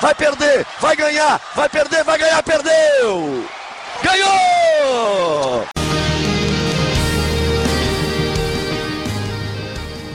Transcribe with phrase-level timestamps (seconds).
[0.00, 3.44] vai perder, vai ganhar, vai perder, vai ganhar, perdeu!
[4.02, 5.66] Ganhou!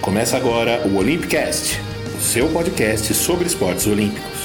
[0.02, 1.80] Começa agora o Olympicast,
[2.18, 4.41] o seu podcast sobre esportes olímpicos.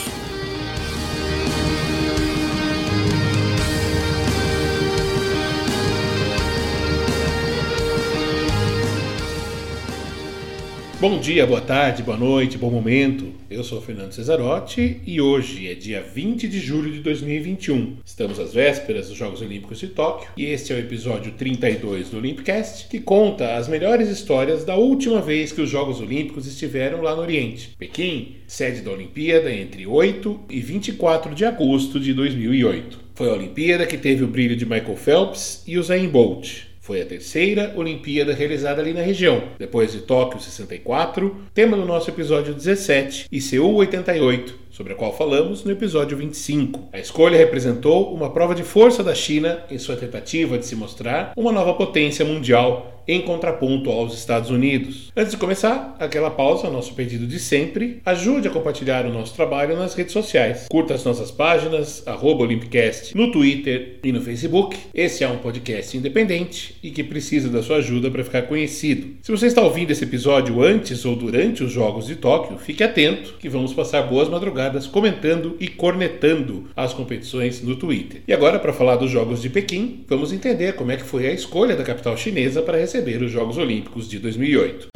[11.09, 13.33] Bom dia, boa tarde, boa noite, bom momento.
[13.49, 17.99] Eu sou Fernando Cesarotti e hoje é dia 20 de julho de 2021.
[18.05, 22.16] Estamos às vésperas dos Jogos Olímpicos de Tóquio e este é o episódio 32 do
[22.16, 27.15] Olympicast, que conta as melhores histórias da última vez que os Jogos Olímpicos estiveram lá
[27.15, 27.77] no Oriente.
[27.79, 32.99] Pequim, sede da Olimpíada entre 8 e 24 de agosto de 2008.
[33.15, 36.66] Foi a Olimpíada que teve o brilho de Michael Phelps e o Usain Bolt.
[36.87, 42.09] Foi a terceira Olimpíada realizada ali na região, depois de Tóquio 64, tema do nosso
[42.09, 46.91] episódio 17, e Seul 88, sobre a qual falamos no episódio 25.
[46.93, 51.32] A escolha representou uma prova de força da China em sua tentativa de se mostrar
[51.35, 55.13] uma nova potência mundial em contraponto aos Estados Unidos.
[55.16, 59.77] Antes de começar, aquela pausa, nosso pedido de sempre, ajude a compartilhar o nosso trabalho
[59.77, 60.66] nas redes sociais.
[60.69, 64.77] Curta as nossas páginas, Olympicast, no Twitter e no Facebook.
[64.92, 69.16] Esse é um podcast independente e que precisa da sua ajuda para ficar conhecido.
[69.22, 73.34] Se você está ouvindo esse episódio antes ou durante os Jogos de Tóquio, fique atento
[73.38, 78.22] que vamos passar boas madrugadas comentando e cornetando as competições no Twitter.
[78.27, 81.33] E agora, para falar dos Jogos de Pequim, vamos entender como é que foi a
[81.33, 84.89] escolha da capital chinesa para receber os Jogos Olímpicos de 2008.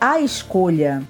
[0.00, 1.02] A escolha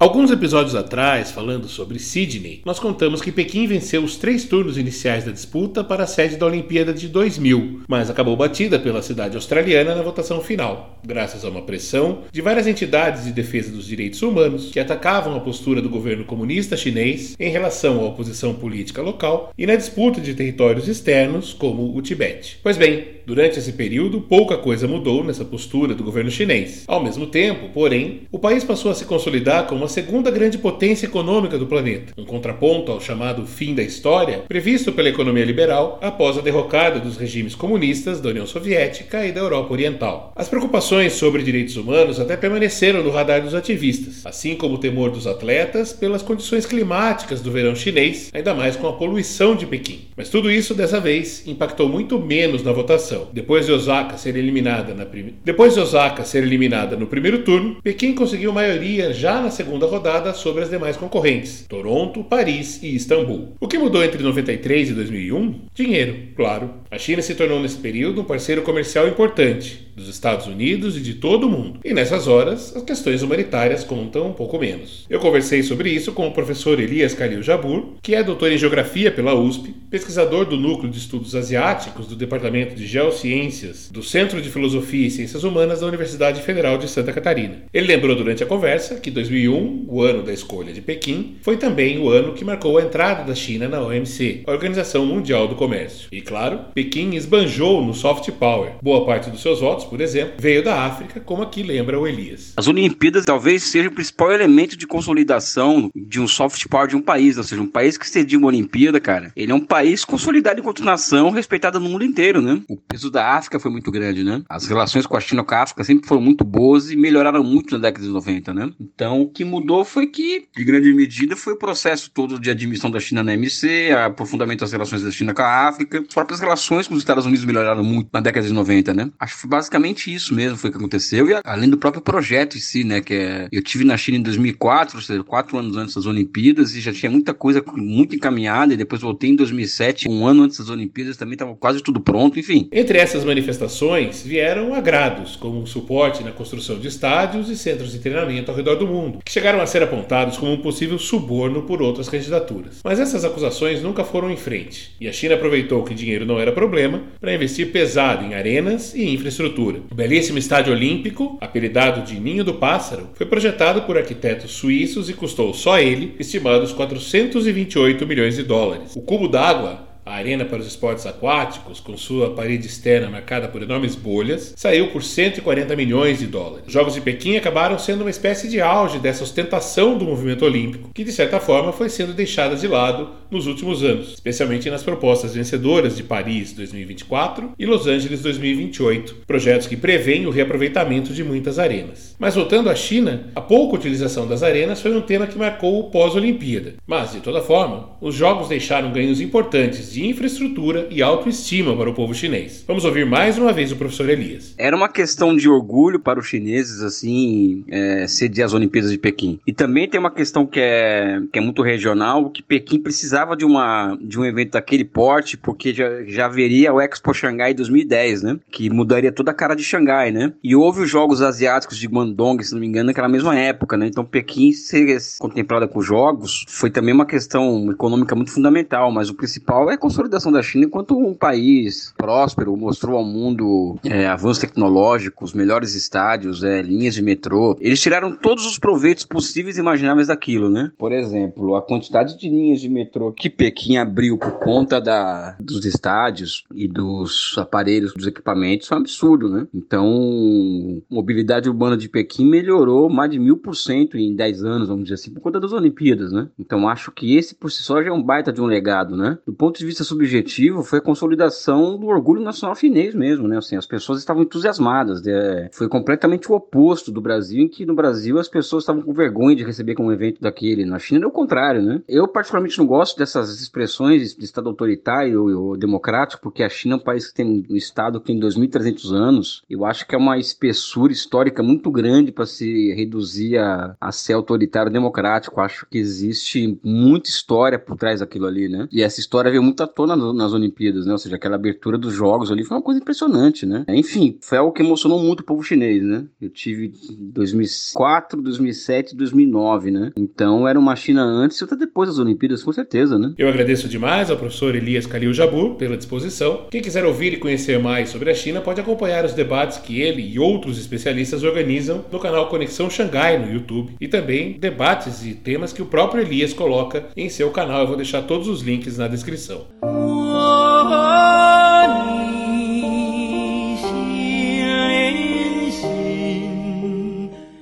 [0.00, 5.24] Alguns episódios atrás, falando sobre Sydney, nós contamos que Pequim venceu os três turnos iniciais
[5.24, 9.96] da disputa para a sede da Olimpíada de 2000, mas acabou batida pela cidade australiana
[9.96, 14.70] na votação final, graças a uma pressão de várias entidades de defesa dos direitos humanos
[14.70, 19.66] que atacavam a postura do governo comunista chinês em relação à oposição política local e
[19.66, 22.60] na disputa de territórios externos, como o Tibete.
[22.62, 26.84] Pois bem, durante esse período, pouca coisa mudou nessa postura do governo chinês.
[26.88, 31.04] Ao mesmo tempo, porém, o país passou a se consolidar como a segunda grande potência
[31.04, 36.38] econômica do planeta, um contraponto ao chamado fim da história, previsto pela economia liberal após
[36.38, 40.32] a derrocada dos regimes comunistas da União Soviética e da Europa Oriental.
[40.34, 45.10] As preocupações sobre direitos humanos até permaneceram no radar dos ativistas, assim como o temor
[45.10, 50.08] dos atletas pelas condições climáticas do verão chinês, ainda mais com a poluição de Pequim.
[50.16, 53.17] Mas tudo isso, dessa vez, impactou muito menos na votação.
[53.32, 55.34] Depois de Osaka ser eliminada na prim...
[55.44, 60.32] Depois de Osaka ser eliminada no primeiro turno, Pequim conseguiu maioria já na segunda rodada
[60.34, 63.54] sobre as demais concorrentes, Toronto, Paris e Istambul.
[63.60, 65.60] O que mudou entre 93 e 2001?
[65.74, 66.70] Dinheiro, claro.
[66.90, 71.14] A China se tornou nesse período um parceiro comercial importante, dos Estados Unidos e de
[71.14, 71.80] todo o mundo.
[71.84, 75.06] E nessas horas, as questões humanitárias contam um pouco menos.
[75.10, 79.10] Eu conversei sobre isso com o professor Elias Khalil Jabur, que é doutor em Geografia
[79.10, 84.50] pela USP, pesquisador do Núcleo de Estudos Asiáticos do Departamento de Geociências do Centro de
[84.50, 87.62] Filosofia e Ciências Humanas da Universidade Federal de Santa Catarina.
[87.72, 91.98] Ele lembrou durante a conversa que 2001, o ano da escolha de Pequim, foi também
[91.98, 96.08] o ano que marcou a entrada da China na OMC, a Organização Mundial do Comércio.
[96.12, 98.72] E claro, Pequim esbanjou no soft power.
[98.82, 102.52] Boa parte dos seus votos por exemplo, veio da África, como aqui lembra o Elias.
[102.56, 107.02] As Olimpíadas talvez seja o principal elemento de consolidação de um soft power de um
[107.02, 109.32] país, ou seja, um país que cedia uma Olimpíada, cara.
[109.34, 112.60] Ele é um país consolidado enquanto nação, respeitado no mundo inteiro, né?
[112.68, 114.42] O peso da África foi muito grande, né?
[114.48, 117.72] As relações com a China com a África sempre foram muito boas e melhoraram muito
[117.74, 118.70] na década de 90, né?
[118.80, 122.90] Então, o que mudou foi que, de grande medida, foi o processo todo de admissão
[122.90, 126.88] da China na MC, aprofundamento das relações da China com a África, as próprias relações
[126.88, 129.10] com os Estados Unidos melhoraram muito na década de 90, né?
[129.18, 131.28] Acho que foi basicamente isso mesmo foi que aconteceu.
[131.28, 133.00] E além do próprio projeto em si, né?
[133.00, 133.48] Que é.
[133.52, 136.92] Eu tive na China em 2004, ou seja, quatro anos antes das Olimpíadas, e já
[136.92, 138.74] tinha muita coisa muito encaminhada.
[138.74, 142.38] E depois voltei em 2007, um ano antes das Olimpíadas, também estava quase tudo pronto,
[142.38, 142.68] enfim.
[142.78, 148.52] Entre essas manifestações vieram agrados, como suporte na construção de estádios e centros de treinamento
[148.52, 152.08] ao redor do mundo, que chegaram a ser apontados como um possível suborno por outras
[152.08, 152.78] candidaturas.
[152.84, 156.52] Mas essas acusações nunca foram em frente, e a China aproveitou que dinheiro não era
[156.52, 162.44] problema para investir pesado em arenas e infraestrutura o belíssimo estádio olímpico, apelidado de Ninho
[162.44, 168.44] do Pássaro, foi projetado por arquitetos suíços e custou só ele estimados 428 milhões de
[168.44, 168.94] dólares.
[168.94, 173.62] O cubo d'água A arena para os esportes aquáticos, com sua parede externa marcada por
[173.62, 176.66] enormes bolhas, saiu por 140 milhões de dólares.
[176.66, 180.90] Os Jogos de Pequim acabaram sendo uma espécie de auge dessa ostentação do movimento olímpico,
[180.94, 185.34] que de certa forma foi sendo deixada de lado nos últimos anos, especialmente nas propostas
[185.34, 191.58] vencedoras de Paris 2024 e Los Angeles 2028, projetos que prevêem o reaproveitamento de muitas
[191.58, 192.16] arenas.
[192.18, 195.90] Mas voltando à China, a pouca utilização das arenas foi um tema que marcou o
[195.90, 196.76] pós-Olimpíada.
[196.86, 201.92] Mas, de toda forma, os Jogos deixaram ganhos importantes de infraestrutura e autoestima para o
[201.92, 202.62] povo chinês.
[202.68, 204.54] Vamos ouvir mais uma vez o professor Elias.
[204.56, 209.40] Era uma questão de orgulho para os chineses, assim, é, sediar as Olimpíadas de Pequim.
[209.44, 213.44] E também tem uma questão que é, que é muito regional, que Pequim precisava de,
[213.44, 218.38] uma, de um evento daquele porte, porque já, já haveria o Expo Xangai 2010, né?
[218.52, 220.32] Que mudaria toda a cara de Xangai, né?
[220.44, 223.88] E houve os Jogos Asiáticos de Guangdong, se não me engano, naquela mesma época, né?
[223.88, 229.14] Então Pequim ser contemplada com jogos foi também uma questão econômica muito fundamental, mas o
[229.14, 235.32] principal é consolidação da China enquanto um país próspero, mostrou ao mundo é, avanços tecnológicos,
[235.32, 237.56] melhores estádios, é, linhas de metrô.
[237.58, 240.70] Eles tiraram todos os proveitos possíveis e imagináveis daquilo, né?
[240.76, 245.64] Por exemplo, a quantidade de linhas de metrô que Pequim abriu por conta da, dos
[245.64, 249.46] estádios e dos aparelhos, dos equipamentos, é um absurdo, né?
[249.54, 254.84] Então, mobilidade urbana de Pequim melhorou mais de mil por cento em 10 anos, vamos
[254.84, 256.28] dizer assim, por conta das Olimpíadas, né?
[256.38, 259.18] Então, acho que esse por si só já é um baita de um legado, né?
[259.26, 263.38] Do ponto de vista subjetivo, foi a consolidação do orgulho nacional chinês mesmo, né?
[263.38, 265.02] Assim, as pessoas estavam entusiasmadas.
[265.02, 265.48] Né?
[265.52, 269.36] Foi completamente o oposto do Brasil, em que no Brasil as pessoas estavam com vergonha
[269.36, 270.64] de receber com um evento daquele.
[270.64, 271.82] Na China é o contrário, né?
[271.88, 276.76] Eu particularmente não gosto dessas expressões de Estado autoritário ou, democrático, porque a China é
[276.76, 279.42] um país que tem um Estado que tem 2.300 anos.
[279.48, 284.14] Eu acho que é uma espessura histórica muito grande para se reduzir a, a ser
[284.14, 285.40] autoritário democrático.
[285.40, 288.68] Acho que existe muita história por trás daquilo ali, né?
[288.70, 290.92] E essa história veio muito tona nas Olimpíadas, né?
[290.92, 293.64] Ou seja, aquela abertura dos jogos ali foi uma coisa impressionante, né?
[293.68, 296.04] Enfim, foi algo que emocionou muito o povo chinês, né?
[296.20, 299.92] Eu tive 2004, 2007, 2009, né?
[299.96, 303.14] Então era uma China antes e outra depois das Olimpíadas, com certeza, né?
[303.18, 306.46] Eu agradeço demais ao professor Elias Kalil Jabur pela disposição.
[306.50, 310.02] Quem quiser ouvir e conhecer mais sobre a China pode acompanhar os debates que ele
[310.02, 315.52] e outros especialistas organizam no canal Conexão Xangai no YouTube e também debates e temas
[315.52, 317.62] que o próprio Elias coloca em seu canal.
[317.62, 319.46] Eu vou deixar todos os links na descrição.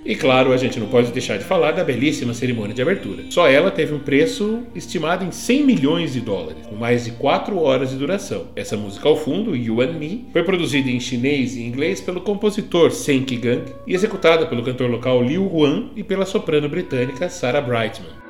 [0.06, 3.24] E claro, a gente não pode deixar de falar da belíssima cerimônia de abertura.
[3.28, 7.58] Só ela teve um preço estimado em 100 milhões de dólares, com mais de 4
[7.58, 8.46] horas de duração.
[8.54, 12.92] Essa música ao fundo, You and Me, foi produzida em chinês e inglês pelo compositor
[12.92, 18.25] Sen Gang e executada pelo cantor local Liu Huan e pela soprano britânica Sarah Brightman.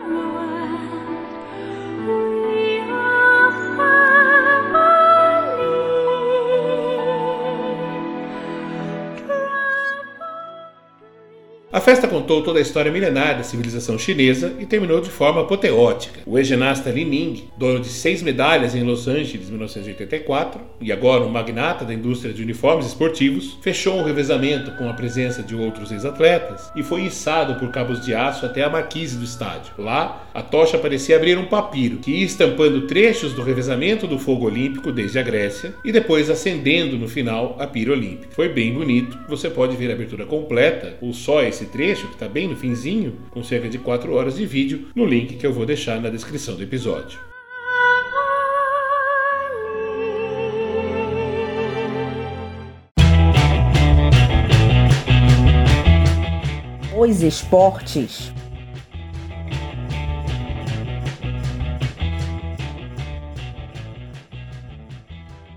[11.87, 16.19] Festa contou toda a história milenar da civilização chinesa e terminou de forma apoteótica.
[16.27, 21.23] O ex-ginasta Li Ning, dono de seis medalhas em Los Angeles em 1984 e agora
[21.23, 25.93] um magnata da indústria de uniformes esportivos, fechou um revezamento com a presença de outros
[25.93, 29.73] ex-atletas e foi içado por cabos de aço até a marquise do estádio.
[29.79, 34.47] Lá, a tocha parecia abrir um papiro que ia estampando trechos do revezamento do fogo
[34.47, 38.35] olímpico desde a Grécia e depois acendendo no final a pira olímpica.
[38.35, 42.27] Foi bem bonito, você pode ver a abertura completa ou só esse trecho, que está
[42.27, 45.67] bem no finzinho, com cerca de 4 horas de vídeo, no link que eu vou
[45.67, 47.21] deixar na descrição do episódio.
[56.97, 58.33] Os esportes.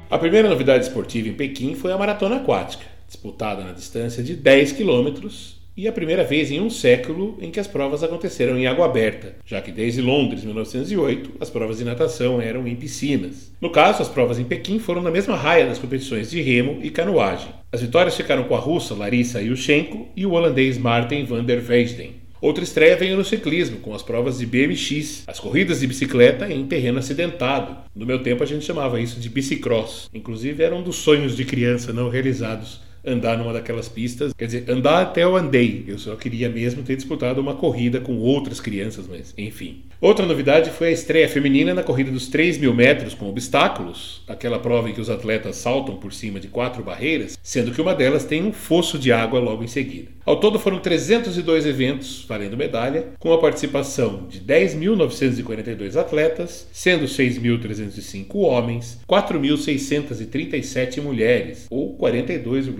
[0.09, 4.73] A primeira novidade esportiva em Pequim foi a maratona aquática, disputada na distância de 10
[4.73, 8.83] quilômetros e a primeira vez em um século em que as provas aconteceram em água
[8.83, 13.53] aberta, já que desde Londres, 1908, as provas de natação eram em piscinas.
[13.61, 16.89] No caso, as provas em Pequim foram na mesma raia das competições de remo e
[16.89, 17.51] canoagem.
[17.71, 22.15] As vitórias ficaram com a russa Larissa Yushchenko e o holandês Martin van der Weijden.
[22.41, 26.65] Outra estreia veio no ciclismo, com as provas de BMX, as corridas de bicicleta em
[26.67, 27.77] terreno acidentado.
[27.95, 30.09] No meu tempo a gente chamava isso de bicicross.
[30.13, 34.33] Inclusive era um dos sonhos de criança não realizados andar numa daquelas pistas.
[34.33, 35.85] Quer dizer, andar até eu andei.
[35.87, 39.83] Eu só queria mesmo ter disputado uma corrida com outras crianças, mas enfim.
[40.01, 44.57] Outra novidade foi a estreia feminina na corrida dos 3 mil metros com obstáculos, aquela
[44.57, 48.23] prova em que os atletas saltam por cima de quatro barreiras, sendo que uma delas
[48.23, 50.07] tem um fosso de água logo em seguida.
[50.25, 58.35] Ao todo foram 302 eventos valendo medalha, com a participação de 10.942 atletas, sendo 6.305
[58.35, 61.97] homens, 4.637 mulheres, ou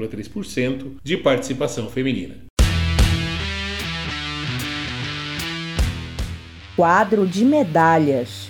[0.10, 2.50] 42,3% de participação feminina.
[6.80, 8.48] quadro de medalhas.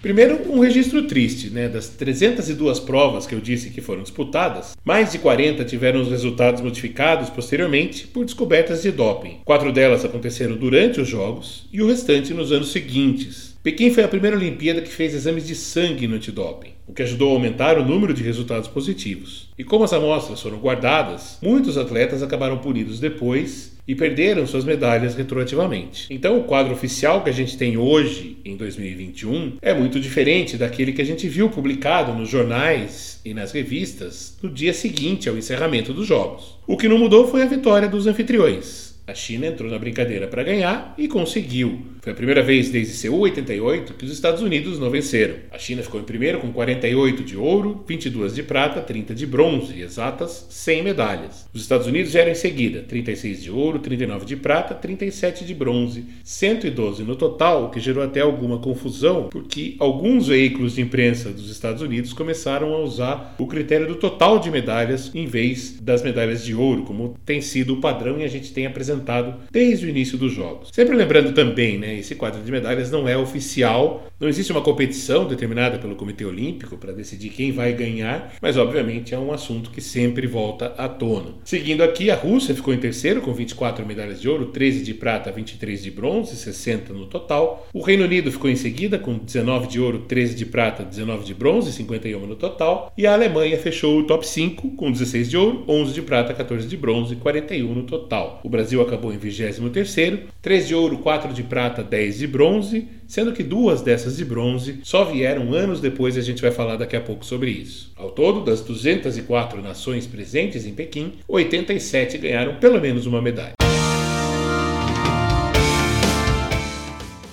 [0.00, 1.68] Primeiro, um registro triste, né?
[1.68, 6.62] Das 302 provas que eu disse que foram disputadas, mais de 40 tiveram os resultados
[6.62, 9.40] modificados posteriormente por descobertas de doping.
[9.44, 13.53] Quatro delas aconteceram durante os Jogos e o restante nos anos seguintes.
[13.64, 17.30] Pequim foi a primeira Olimpíada que fez exames de sangue no antidoping, o que ajudou
[17.30, 19.48] a aumentar o número de resultados positivos.
[19.58, 25.14] E como as amostras foram guardadas, muitos atletas acabaram punidos depois e perderam suas medalhas
[25.14, 26.08] retroativamente.
[26.10, 30.92] Então, o quadro oficial que a gente tem hoje, em 2021, é muito diferente daquele
[30.92, 35.94] que a gente viu publicado nos jornais e nas revistas no dia seguinte ao encerramento
[35.94, 36.58] dos Jogos.
[36.66, 38.92] O que não mudou foi a vitória dos anfitriões.
[39.06, 41.93] A China entrou na brincadeira para ganhar e conseguiu.
[42.04, 45.36] Foi a primeira vez desde Seul 88 que os Estados Unidos não venceram.
[45.50, 49.80] A China ficou em primeiro com 48 de ouro, 22 de prata, 30 de bronze,
[49.80, 51.48] exatas 100 medalhas.
[51.54, 56.04] Os Estados Unidos vieram em seguida, 36 de ouro, 39 de prata, 37 de bronze,
[56.22, 61.50] 112 no total, o que gerou até alguma confusão, porque alguns veículos de imprensa dos
[61.50, 66.44] Estados Unidos começaram a usar o critério do total de medalhas em vez das medalhas
[66.44, 70.18] de ouro, como tem sido o padrão e a gente tem apresentado desde o início
[70.18, 70.68] dos Jogos.
[70.70, 75.28] Sempre lembrando também, né, esse quadro de medalhas não é oficial, não existe uma competição
[75.28, 79.82] determinada pelo Comitê Olímpico para decidir quem vai ganhar, mas obviamente é um assunto que
[79.82, 81.34] sempre volta à tona.
[81.44, 85.30] Seguindo aqui, a Rússia ficou em terceiro com 24 medalhas de ouro, 13 de prata,
[85.30, 87.68] 23 de bronze, 60 no total.
[87.74, 91.34] O Reino Unido ficou em seguida com 19 de ouro, 13 de prata, 19 de
[91.34, 92.94] bronze, 51 no total.
[92.96, 96.66] E a Alemanha fechou o top 5 com 16 de ouro, 11 de prata, 14
[96.66, 98.40] de bronze, 41 no total.
[98.42, 103.32] O Brasil acabou em 23º, 3 de ouro, 4 de prata, 10 de bronze, sendo
[103.32, 106.96] que duas dessas de bronze só vieram anos depois e a gente vai falar daqui
[106.96, 107.92] a pouco sobre isso.
[107.94, 113.52] Ao todo, das 204 nações presentes em Pequim, 87 ganharam pelo menos uma medalha.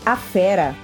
[0.06, 0.76] A fera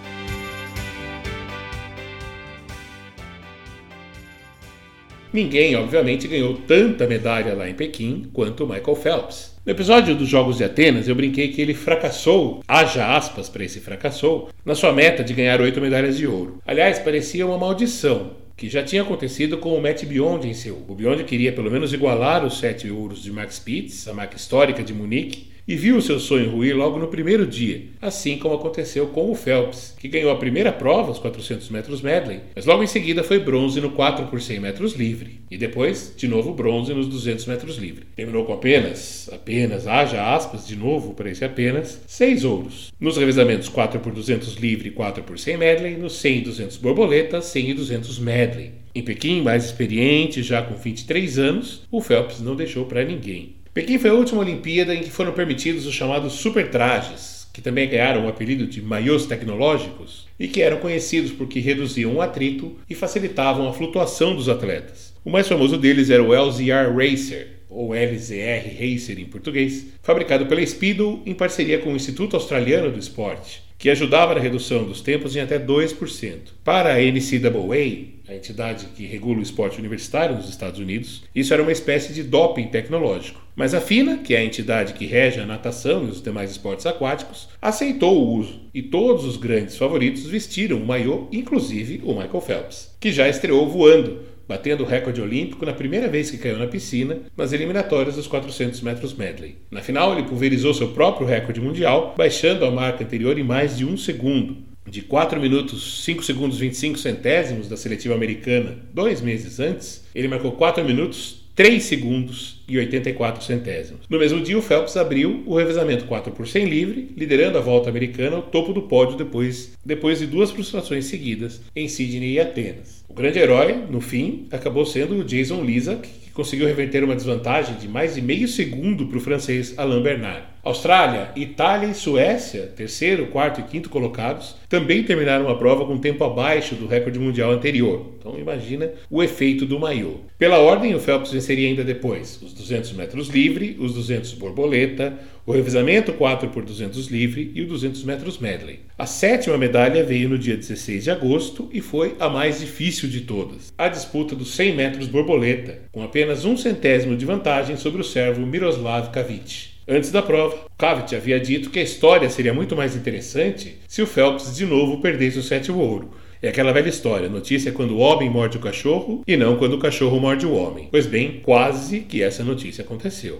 [5.32, 9.58] Ninguém, obviamente, ganhou tanta medalha lá em Pequim quanto Michael Phelps.
[9.66, 13.82] No episódio dos Jogos de Atenas, eu brinquei que ele fracassou, haja aspas para esse
[13.82, 16.62] fracassou, na sua meta de ganhar oito medalhas de ouro.
[16.66, 20.86] Aliás, parecia uma maldição, que já tinha acontecido com o Matt Beyond em Seul.
[20.88, 24.82] O Beyond queria pelo menos igualar os sete ouros de Max Spitz, a marca histórica
[24.82, 29.30] de Munique, e viu seu sonho ruir logo no primeiro dia, assim como aconteceu com
[29.30, 33.24] o Phelps, que ganhou a primeira prova, os 400 metros medley, mas logo em seguida
[33.24, 37.46] foi bronze no 4 por 100 metros livre, e depois, de novo, bronze nos 200
[37.48, 38.06] metros livre.
[38.16, 42.94] Terminou com apenas, apenas, haja aspas de novo para esse apenas, seis ouros.
[43.00, 46.78] Nos revezamentos 4 por 200 livre e 4 por 100 medley, nos 100 e 200
[46.78, 48.72] borboleta, 100 e 200 medley.
[48.96, 53.57] Em Pequim, mais experiente, já com 23 anos, o Phelps não deixou para ninguém.
[53.78, 57.88] Pequim foi a última Olimpíada em que foram permitidos os chamados super trajes, que também
[57.88, 62.96] ganharam o apelido de maiôs tecnológicos e que eram conhecidos porque reduziam o atrito e
[62.96, 65.14] facilitavam a flutuação dos atletas.
[65.24, 70.66] O mais famoso deles era o LZR Racer, ou LZR Racer em português, fabricado pela
[70.66, 75.36] Speedo em parceria com o Instituto Australiano do Esporte que ajudava na redução dos tempos
[75.36, 76.38] em até 2%.
[76.64, 81.62] Para a NCAA, a entidade que regula o esporte universitário nos Estados Unidos, isso era
[81.62, 83.42] uma espécie de doping tecnológico.
[83.56, 86.86] Mas a FINA, que é a entidade que rege a natação e os demais esportes
[86.86, 92.42] aquáticos, aceitou o uso e todos os grandes favoritos vestiram o maiô, inclusive o Michael
[92.42, 96.68] Phelps, que já estreou voando batendo o recorde olímpico na primeira vez que caiu na
[96.68, 99.58] piscina, nas eliminatórias dos 400 metros medley.
[99.70, 103.86] Na final, ele pulverizou seu próprio recorde mundial, baixando a marca anterior em mais de
[103.86, 104.58] um segundo.
[104.89, 110.54] De 4 minutos 5 segundos 25 centésimos da seletiva americana dois meses antes, ele marcou
[110.54, 114.02] 4 minutos 3 segundos e 84 centésimos.
[114.08, 117.90] No mesmo dia, o Phelps abriu o revezamento 4 por 100 livre, liderando a volta
[117.90, 123.04] americana ao topo do pódio depois, depois de duas frustrações seguidas em Sydney e Atenas.
[123.10, 127.76] O grande herói, no fim, acabou sendo o Jason Lizak, que conseguiu reverter uma desvantagem
[127.78, 130.44] de mais de meio segundo para o francês Alain Bernard.
[130.68, 136.26] Austrália, Itália e Suécia, terceiro, quarto e quinto colocados, também terminaram a prova com tempo
[136.26, 138.12] abaixo do recorde mundial anterior.
[138.20, 140.16] Então imagina o efeito do maiô.
[140.38, 145.54] Pela ordem, o Phelps venceria ainda depois os 200 metros livre, os 200 borboleta, o
[145.54, 148.82] revezamento 4 por 200 livre e o 200 metros medley.
[148.98, 153.22] A sétima medalha veio no dia 16 de agosto e foi a mais difícil de
[153.22, 158.04] todas, a disputa dos 100 metros borboleta, com apenas um centésimo de vantagem sobre o
[158.04, 159.77] servo Miroslav Kavic.
[159.89, 164.08] Antes da prova, Kavic havia dito que a história seria muito mais interessante se o
[164.08, 166.12] Phelps de novo perdesse o sétimo ouro.
[166.41, 169.75] É aquela velha história, notícia é quando o homem morde o cachorro e não quando
[169.75, 170.89] o cachorro morde o homem.
[170.91, 173.39] Pois bem, quase que essa notícia aconteceu.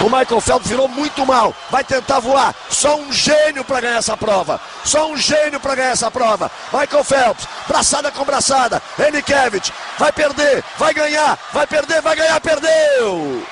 [0.00, 1.54] O Michael Phelps virou muito mal.
[1.70, 2.54] Vai tentar voar.
[2.68, 4.60] Só um gênio para ganhar essa prova.
[4.84, 6.50] Só um gênio para ganhar essa prova.
[6.72, 8.82] Michael Phelps, braçada com braçada.
[8.98, 13.46] Enikevich vai perder, vai ganhar, vai perder, vai ganhar, perdeu.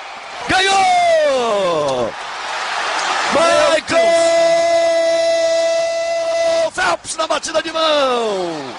[0.48, 2.12] Ganhou!
[3.32, 4.04] Michael
[6.72, 8.74] Phelps na batida de mão.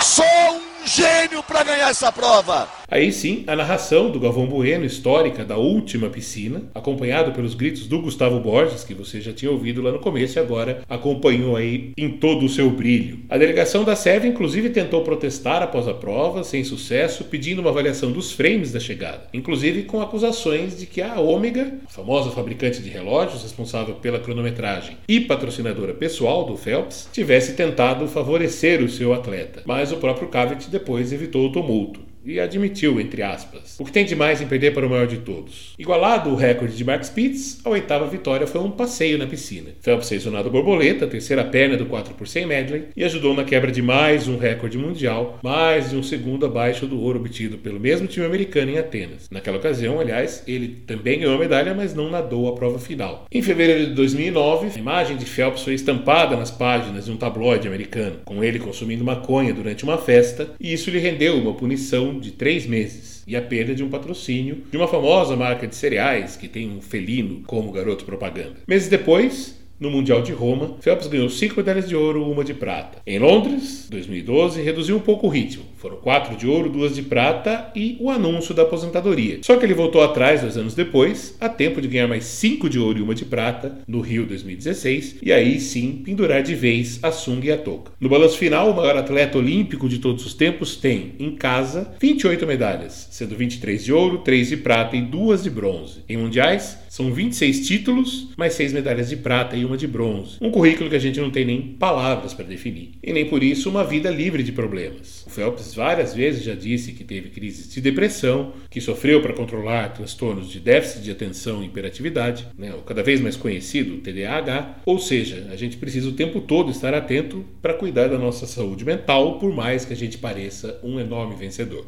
[0.00, 2.68] Só um gênio para ganhar essa prova.
[2.92, 8.02] Aí sim, a narração do Galvão Bueno, histórica da última piscina, acompanhado pelos gritos do
[8.02, 12.10] Gustavo Borges, que você já tinha ouvido lá no começo e agora acompanhou aí em
[12.10, 13.20] todo o seu brilho.
[13.30, 18.12] A delegação da SEV inclusive tentou protestar após a prova, sem sucesso, pedindo uma avaliação
[18.12, 22.90] dos frames da chegada, inclusive com acusações de que a Ômega, a famosa fabricante de
[22.90, 29.62] relógios responsável pela cronometragem e patrocinadora pessoal do Phelps, tivesse tentado favorecer o seu atleta.
[29.64, 34.04] Mas o próprio Cavett depois evitou o tumulto e admitiu, entre aspas, o que tem
[34.04, 35.74] de mais em perder para o maior de todos.
[35.78, 39.70] Igualado o recorde de Mark Spitz, a oitava vitória foi um passeio na piscina.
[39.80, 43.44] Phelps fez o nado borboleta, terceira perna do 4 por 100 medley, e ajudou na
[43.44, 47.80] quebra de mais um recorde mundial, mais de um segundo abaixo do ouro obtido pelo
[47.80, 49.28] mesmo time americano em Atenas.
[49.30, 53.26] Naquela ocasião, aliás, ele também ganhou a medalha, mas não nadou a prova final.
[53.30, 57.66] Em fevereiro de 2009, a imagem de Phelps foi estampada nas páginas de um tabloide
[57.66, 62.32] americano, com ele consumindo maconha durante uma festa, e isso lhe rendeu uma punição de
[62.32, 66.48] três meses e a perda de um patrocínio de uma famosa marca de cereais que
[66.48, 68.56] tem um felino como garoto propaganda.
[68.66, 72.98] Meses depois, no Mundial de Roma, Phelps ganhou 5 medalhas de ouro, uma de prata.
[73.04, 75.64] Em Londres, 2012, reduziu um pouco o ritmo.
[75.76, 79.40] Foram 4 de ouro, 2 de prata e o anúncio da aposentadoria.
[79.42, 82.78] Só que ele voltou atrás dois anos depois, a tempo de ganhar mais 5 de
[82.78, 87.10] ouro e uma de prata no Rio 2016, e aí sim pendurar de vez a
[87.10, 87.90] sunga e a touca.
[87.98, 92.46] No balanço final, o maior atleta olímpico de todos os tempos tem, em casa, 28
[92.46, 96.04] medalhas, sendo 23 de ouro, 3 de prata e 2 de bronze.
[96.08, 100.36] Em mundiais, são 26 títulos, mais 6 medalhas de prata e uma de bronze.
[100.40, 102.92] Um currículo que a gente não tem nem palavras para definir.
[103.02, 105.24] E nem por isso uma vida livre de problemas.
[105.26, 109.90] O Phelps várias vezes já disse que teve crises de depressão, que sofreu para controlar
[109.90, 114.76] transtornos de déficit de atenção e hiperatividade, né, o cada vez mais conhecido TDAH.
[114.84, 118.84] Ou seja, a gente precisa o tempo todo estar atento para cuidar da nossa saúde
[118.84, 121.86] mental, por mais que a gente pareça um enorme vencedor.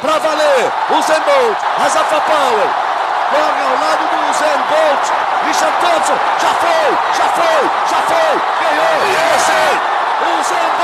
[0.00, 2.68] Para valer, o Bolt, a Zafa Power,
[3.30, 5.23] corre ao lado do Usain Bolt.
[5.54, 8.94] Richard Thompson, já foi, já foi, já foi, ganhou,
[10.40, 10.83] Usain Bolt!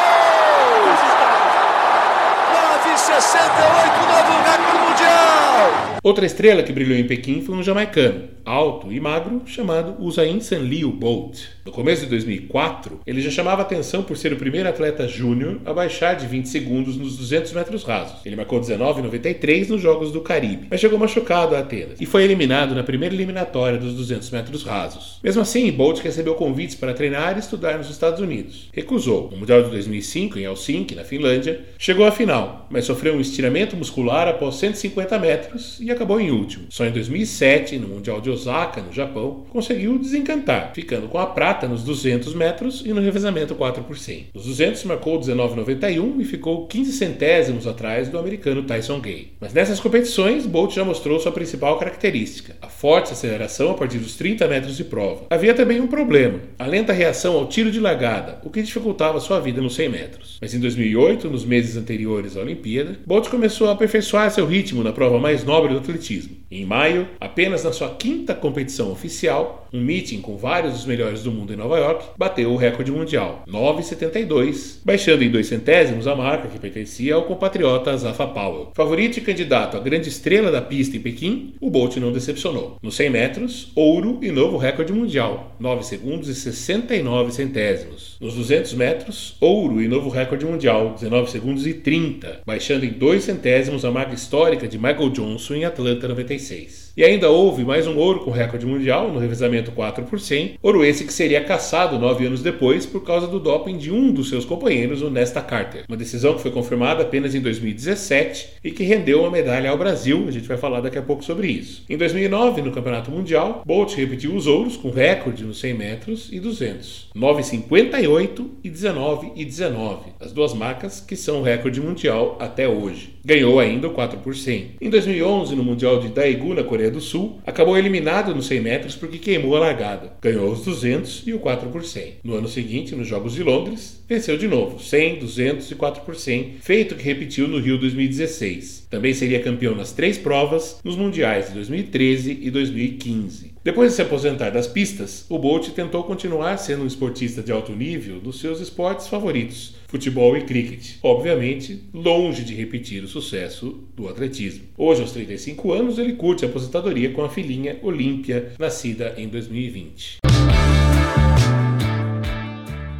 [3.10, 5.90] 9,68, novo recorde mundial!
[6.02, 10.90] Outra estrela que brilhou em Pequim foi um jamaicano, alto e magro, chamado Usain Sanliu
[10.90, 11.40] Bolt.
[11.66, 15.74] No começo de 2004, ele já chamava atenção por ser o primeiro atleta júnior a
[15.74, 18.24] baixar de 20 segundos nos 200 metros rasos.
[18.24, 22.74] Ele marcou 19,93 nos Jogos do Caribe, mas chegou machucado a Atenas e foi eliminado
[22.74, 25.20] na primeira eliminatória dos 200 metros rasos.
[25.22, 28.70] Mesmo assim, Bolt recebeu convites para treinar e estudar nos Estados Unidos.
[28.72, 29.28] Recusou.
[29.30, 33.76] No Mundial de 2005, em Helsinki, na Finlândia, chegou à final, mas sofreu um estiramento
[33.76, 36.66] muscular após 150 metros e acabou em último.
[36.68, 41.66] Só em 2007, no Mundial de Osaka, no Japão, conseguiu desencantar, ficando com a prata
[41.66, 44.26] nos 200 metros e no revezamento 4 por 100.
[44.34, 49.32] Nos 200 marcou 19,91 e ficou 15 centésimos atrás do americano Tyson Gay.
[49.40, 54.16] Mas nessas competições, Bolt já mostrou sua principal característica, a forte aceleração a partir dos
[54.16, 55.26] 30 metros de prova.
[55.30, 59.40] Havia também um problema, a lenta reação ao tiro de largada, o que dificultava sua
[59.40, 60.38] vida nos 100 metros.
[60.40, 64.92] Mas em 2008, nos meses anteriores à Olimpíada, Bolt começou a aperfeiçoar seu ritmo na
[64.92, 66.36] prova mais nobre do atletismo.
[66.50, 71.30] Em maio, apenas na sua quinta competição oficial, um meeting com vários dos melhores do
[71.30, 76.48] mundo em Nova York, bateu o recorde mundial, 9,72, baixando em dois centésimos a marca
[76.48, 78.70] que pertencia ao compatriota Zafa Powell.
[78.74, 82.76] Favorito e candidato à grande estrela da pista em Pequim, o Bolt não decepcionou.
[82.82, 88.16] Nos 100 metros, ouro e novo recorde mundial, 9 segundos e 69 centésimos.
[88.20, 93.24] Nos 200 metros, ouro e novo recorde mundial, 19 segundos e 30, baixando em dois
[93.24, 96.79] centésimos a marca histórica de Michael Johnson em Atlanta 96.
[96.96, 100.84] E ainda houve mais um ouro com recorde mundial no revezamento 4 por 100, ouro
[100.84, 104.44] esse que seria caçado nove anos depois por causa do doping de um dos seus
[104.44, 105.84] companheiros, o Nesta Carter.
[105.88, 110.24] Uma decisão que foi confirmada apenas em 2017 e que rendeu uma medalha ao Brasil,
[110.26, 111.84] a gente vai falar daqui a pouco sobre isso.
[111.88, 116.40] Em 2009, no Campeonato Mundial, Bolt repetiu os ouros com recorde nos 100 metros e
[116.40, 117.10] 200.
[117.14, 123.14] 9,58 e 19 e 19, as duas marcas que são recorde mundial até hoje.
[123.24, 124.72] Ganhou ainda o 4 por 100.
[124.80, 128.94] Em 2011, no Mundial de Daegu, na Coreia do Sul, acabou eliminado nos 100 metros
[128.94, 130.12] porque queimou a largada.
[130.22, 132.14] Ganhou os 200 e o 4 por 100.
[132.22, 136.14] No ano seguinte, nos Jogos de Londres, venceu de novo, 100, 200 e 4 por
[136.14, 138.86] 100, feito que repetiu no Rio 2016.
[138.88, 143.54] Também seria campeão nas três provas nos Mundiais de 2013 e 2015.
[143.62, 147.72] Depois de se aposentar das pistas, o Bolt tentou continuar sendo um esportista de alto
[147.72, 150.96] nível dos seus esportes favoritos, futebol e cricket.
[151.02, 154.62] Obviamente, longe de repetir o sucesso do atletismo.
[154.78, 160.20] Hoje, aos 35 anos, ele curte a aposentadoria com a filhinha Olímpia, nascida em 2020.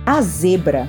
[0.05, 0.87] A zebra.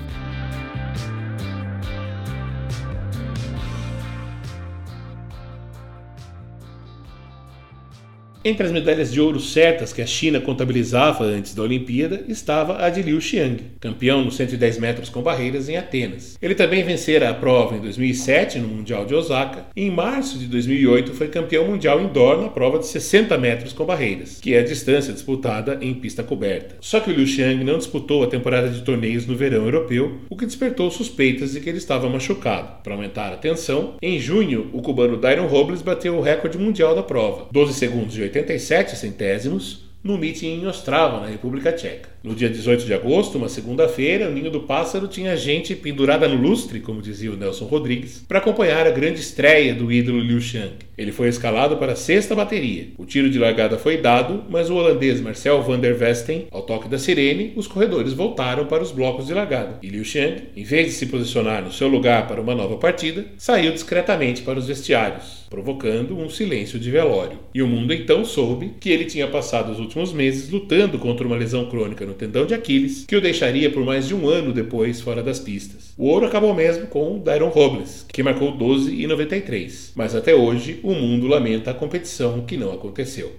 [8.43, 12.89] Entre as medalhas de ouro certas que a China contabilizava antes da Olimpíada estava a
[12.89, 16.39] de Liu Xiang, campeão nos 110 metros com barreiras em Atenas.
[16.41, 20.47] Ele também vencera a prova em 2007 no Mundial de Osaka e em março de
[20.47, 24.65] 2008 foi campeão mundial indoor na prova de 60 metros com barreiras, que é a
[24.65, 26.77] distância disputada em pista coberta.
[26.81, 30.35] Só que o Liu Xiang não disputou a temporada de torneios no verão europeu, o
[30.35, 32.81] que despertou suspeitas de que ele estava machucado.
[32.81, 37.03] Para aumentar a tensão, em junho o cubano Dairon Robles bateu o recorde mundial da
[37.03, 42.09] prova, 12 segundos de 87 centésimos, no meeting em Ostrava, na República Tcheca.
[42.23, 46.41] No dia 18 de agosto, uma segunda-feira, o Ninho do Pássaro tinha gente pendurada no
[46.41, 50.73] lustre, como dizia o Nelson Rodrigues, para acompanhar a grande estreia do ídolo Liu Xiang.
[51.01, 52.89] Ele foi escalado para a sexta bateria.
[52.95, 56.87] O tiro de largada foi dado, mas o holandês Marcel van der Vesten, ao toque
[56.87, 59.79] da sirene, os corredores voltaram para os blocos de largada.
[59.81, 63.25] E Liu Xiang, em vez de se posicionar no seu lugar para uma nova partida,
[63.35, 67.39] saiu discretamente para os vestiários, provocando um silêncio de velório.
[67.51, 71.35] E o mundo então soube que ele tinha passado os últimos meses lutando contra uma
[71.35, 75.01] lesão crônica no tendão de Aquiles, que o deixaria por mais de um ano depois
[75.01, 75.95] fora das pistas.
[75.97, 79.93] O ouro acabou mesmo com Dairon Robles, que marcou 12,93.
[79.95, 83.31] Mas até hoje o mundo lamenta a competição que não aconteceu.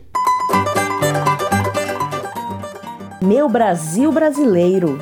[3.23, 4.99] Meu Brasil brasileiro.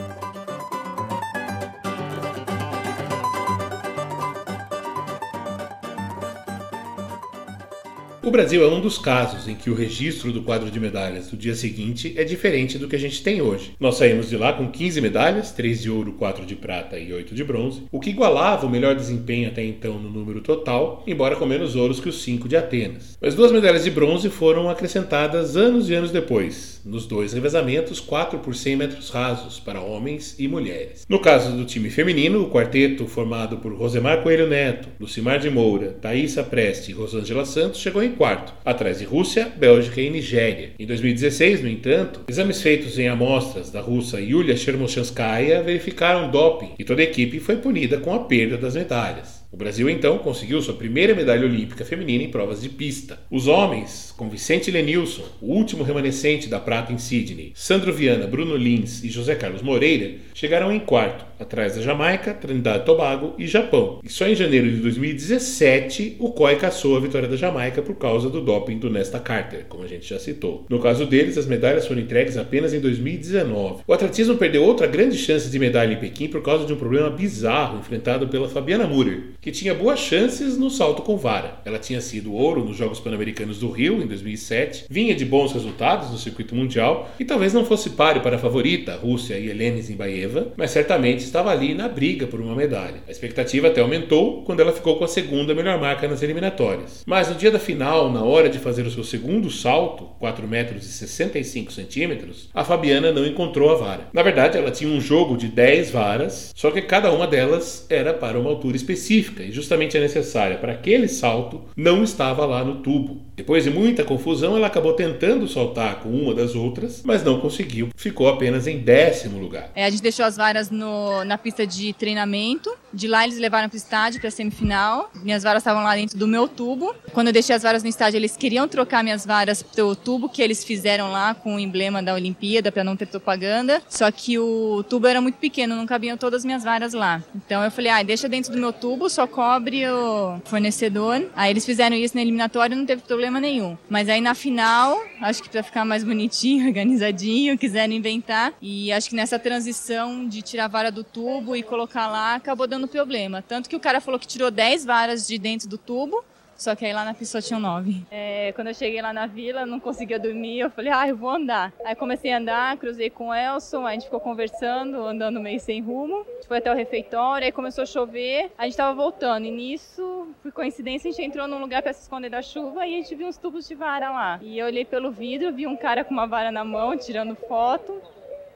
[8.30, 11.36] O Brasil é um dos casos em que o registro do quadro de medalhas do
[11.36, 13.72] dia seguinte é diferente do que a gente tem hoje.
[13.80, 17.34] Nós saímos de lá com 15 medalhas, 3 de ouro, 4 de prata e 8
[17.34, 21.44] de bronze, o que igualava o melhor desempenho até então no número total, embora com
[21.44, 23.18] menos ouros que os 5 de Atenas.
[23.20, 28.38] Mas duas medalhas de bronze foram acrescentadas anos e anos depois, nos dois revezamentos 4
[28.38, 31.04] por 100 metros rasos para homens e mulheres.
[31.08, 35.96] No caso do time feminino, o quarteto formado por Rosemar Coelho Neto, Lucimar de Moura,
[36.00, 40.72] Thaisa Preste e Rosângela Santos chegou em quarto, atrás de Rússia, Bélgica e Nigéria.
[40.78, 46.84] Em 2016, no entanto, exames feitos em amostras da russa Yulia Chermoshanskaya verificaram doping e
[46.84, 49.40] toda a equipe foi punida com a perda das medalhas.
[49.50, 53.18] O Brasil então conseguiu sua primeira medalha olímpica feminina em provas de pista.
[53.30, 58.54] Os homens, com Vicente Lenilson, o último remanescente da prata em Sydney, Sandro Viana, Bruno
[58.54, 63.46] Lins e José Carlos Moreira, chegaram em quarto, atrás da Jamaica, Trinidad e Tobago e
[63.46, 64.00] Japão.
[64.04, 68.28] E só em janeiro de 2017 o COI caçou a vitória da Jamaica por causa
[68.28, 70.66] do doping do Nesta Carter, como a gente já citou.
[70.68, 73.82] No caso deles, as medalhas foram entregues apenas em 2019.
[73.86, 77.10] O atletismo perdeu outra grande chance de medalha em Pequim por causa de um problema
[77.10, 81.60] bizarro enfrentado pela Fabiana Murer que tinha boas chances no salto com vara.
[81.64, 86.10] Ela tinha sido ouro nos Jogos Pan-Americanos do Rio em 2007, vinha de bons resultados
[86.10, 89.80] no circuito mundial e talvez não fosse páreo para a favorita, a Rússia e Helene
[89.80, 93.02] Zimbaeva, mas certamente estava ali na briga por uma medalha.
[93.06, 97.04] A expectativa até aumentou quando ela ficou com a segunda melhor marca nas eliminatórias.
[97.06, 100.84] Mas no dia da final, na hora de fazer o seu segundo salto, 4 metros
[100.84, 104.08] e 65 centímetros, a Fabiana não encontrou a vara.
[104.12, 108.12] Na verdade, ela tinha um jogo de 10 varas, só que cada uma delas era
[108.12, 112.76] para uma altura específica e justamente a necessária para aquele salto não estava lá no
[112.76, 113.22] tubo.
[113.36, 117.88] Depois de muita confusão, ela acabou tentando saltar com uma das outras, mas não conseguiu.
[117.96, 119.70] Ficou apenas em décimo lugar.
[119.74, 123.68] É, a gente deixou as varas no, na pista de treinamento De lá eles levaram
[123.68, 125.10] para o estádio, para a semifinal.
[125.22, 126.94] Minhas varas estavam lá dentro do meu tubo.
[127.12, 130.42] Quando eu deixei as varas no estádio, eles queriam trocar minhas varas pro tubo que
[130.42, 133.82] eles fizeram lá com o emblema da Olimpíada para não ter propaganda.
[133.88, 137.22] Só que o tubo era muito pequeno, não cabiam todas as minhas varas lá.
[137.34, 141.28] Então eu falei, ah, deixa dentro do meu tubo, só cobre o fornecedor.
[141.36, 143.76] Aí eles fizeram isso na eliminatória, não teve problema nenhum.
[143.88, 148.52] Mas aí na final, acho que para ficar mais bonitinho, organizadinho, quiseram inventar.
[148.60, 152.66] E acho que nessa transição de tirar a vara do tubo e colocar lá, acabou
[152.66, 153.42] dando problema.
[153.42, 156.24] Tanto que o cara falou que tirou 10 varas de dentro do tubo,
[156.60, 158.02] só que aí lá na pessoa tinham nove.
[158.10, 161.30] É, quando eu cheguei lá na vila, não conseguia dormir, eu falei, ah, eu vou
[161.30, 161.72] andar.
[161.82, 165.80] Aí comecei a andar, cruzei com o Elson, a gente ficou conversando, andando meio sem
[165.80, 166.26] rumo.
[166.28, 169.46] A gente foi até o refeitório, aí começou a chover, a gente tava voltando.
[169.46, 172.94] E nisso, por coincidência, a gente entrou num lugar para se esconder da chuva e
[172.94, 174.38] a gente viu uns tubos de vara lá.
[174.42, 178.02] E eu olhei pelo vidro, vi um cara com uma vara na mão, tirando foto.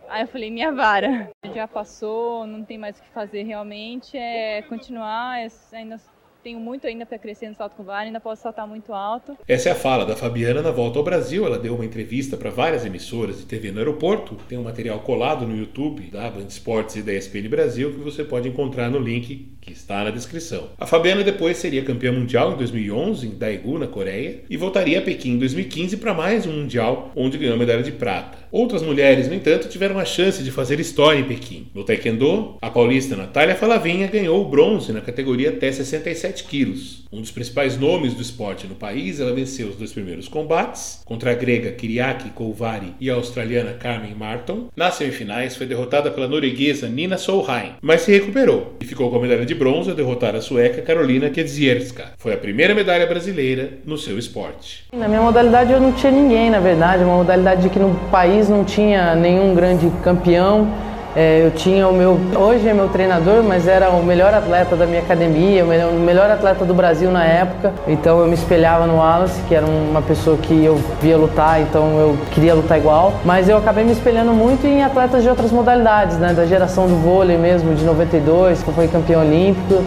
[0.08, 1.30] Aí eu falei, minha vara.
[1.54, 5.98] Já passou, não tem mais o que fazer realmente, é continuar, é ainda
[6.44, 9.36] tenho muito ainda para crescer no salto com vara, ainda posso saltar muito alto.
[9.48, 11.46] Essa é a fala da Fabiana na volta ao Brasil.
[11.46, 14.36] Ela deu uma entrevista para várias emissoras de TV no aeroporto.
[14.46, 18.22] Tem um material colado no YouTube da Band Esportes e da ESPN Brasil que você
[18.22, 20.68] pode encontrar no link que está na descrição.
[20.78, 25.02] A Fabiana depois seria campeã mundial em 2011 em Daegu, na Coreia, e voltaria a
[25.02, 28.44] Pequim em 2015 para mais um mundial, onde ganhou medalha de prata.
[28.52, 31.66] Outras mulheres, no entanto, tiveram a chance de fazer história em Pequim.
[31.74, 37.04] No Taekwondo, a paulista Natália Falavinha ganhou o bronze na categoria até 67 quilos.
[37.10, 41.30] Um dos principais nomes do esporte no país, ela venceu os dois primeiros combates contra
[41.30, 44.68] a grega Kyriaki Kouvari e a australiana Carmen Martin.
[44.76, 49.22] Nas semifinais, foi derrotada pela norueguesa Nina Solheim, mas se recuperou e ficou com a
[49.22, 52.12] medalha de bronze ao derrotar a sueca Carolina Kedzierska.
[52.18, 54.84] Foi a primeira medalha brasileira no seu esporte.
[54.92, 58.64] Na minha modalidade eu não tinha ninguém, na verdade, uma modalidade que no país não
[58.64, 60.68] tinha nenhum grande campeão.
[61.16, 64.84] É, eu tinha o meu, hoje é meu treinador, mas era o melhor atleta da
[64.84, 67.72] minha academia, o melhor, o melhor atleta do Brasil na época.
[67.86, 71.98] Então eu me espelhava no Wallace, que era uma pessoa que eu via lutar, então
[72.00, 73.12] eu queria lutar igual.
[73.24, 76.96] Mas eu acabei me espelhando muito em atletas de outras modalidades, né, da geração do
[76.96, 79.84] vôlei mesmo, de 92, que foi campeão olímpico.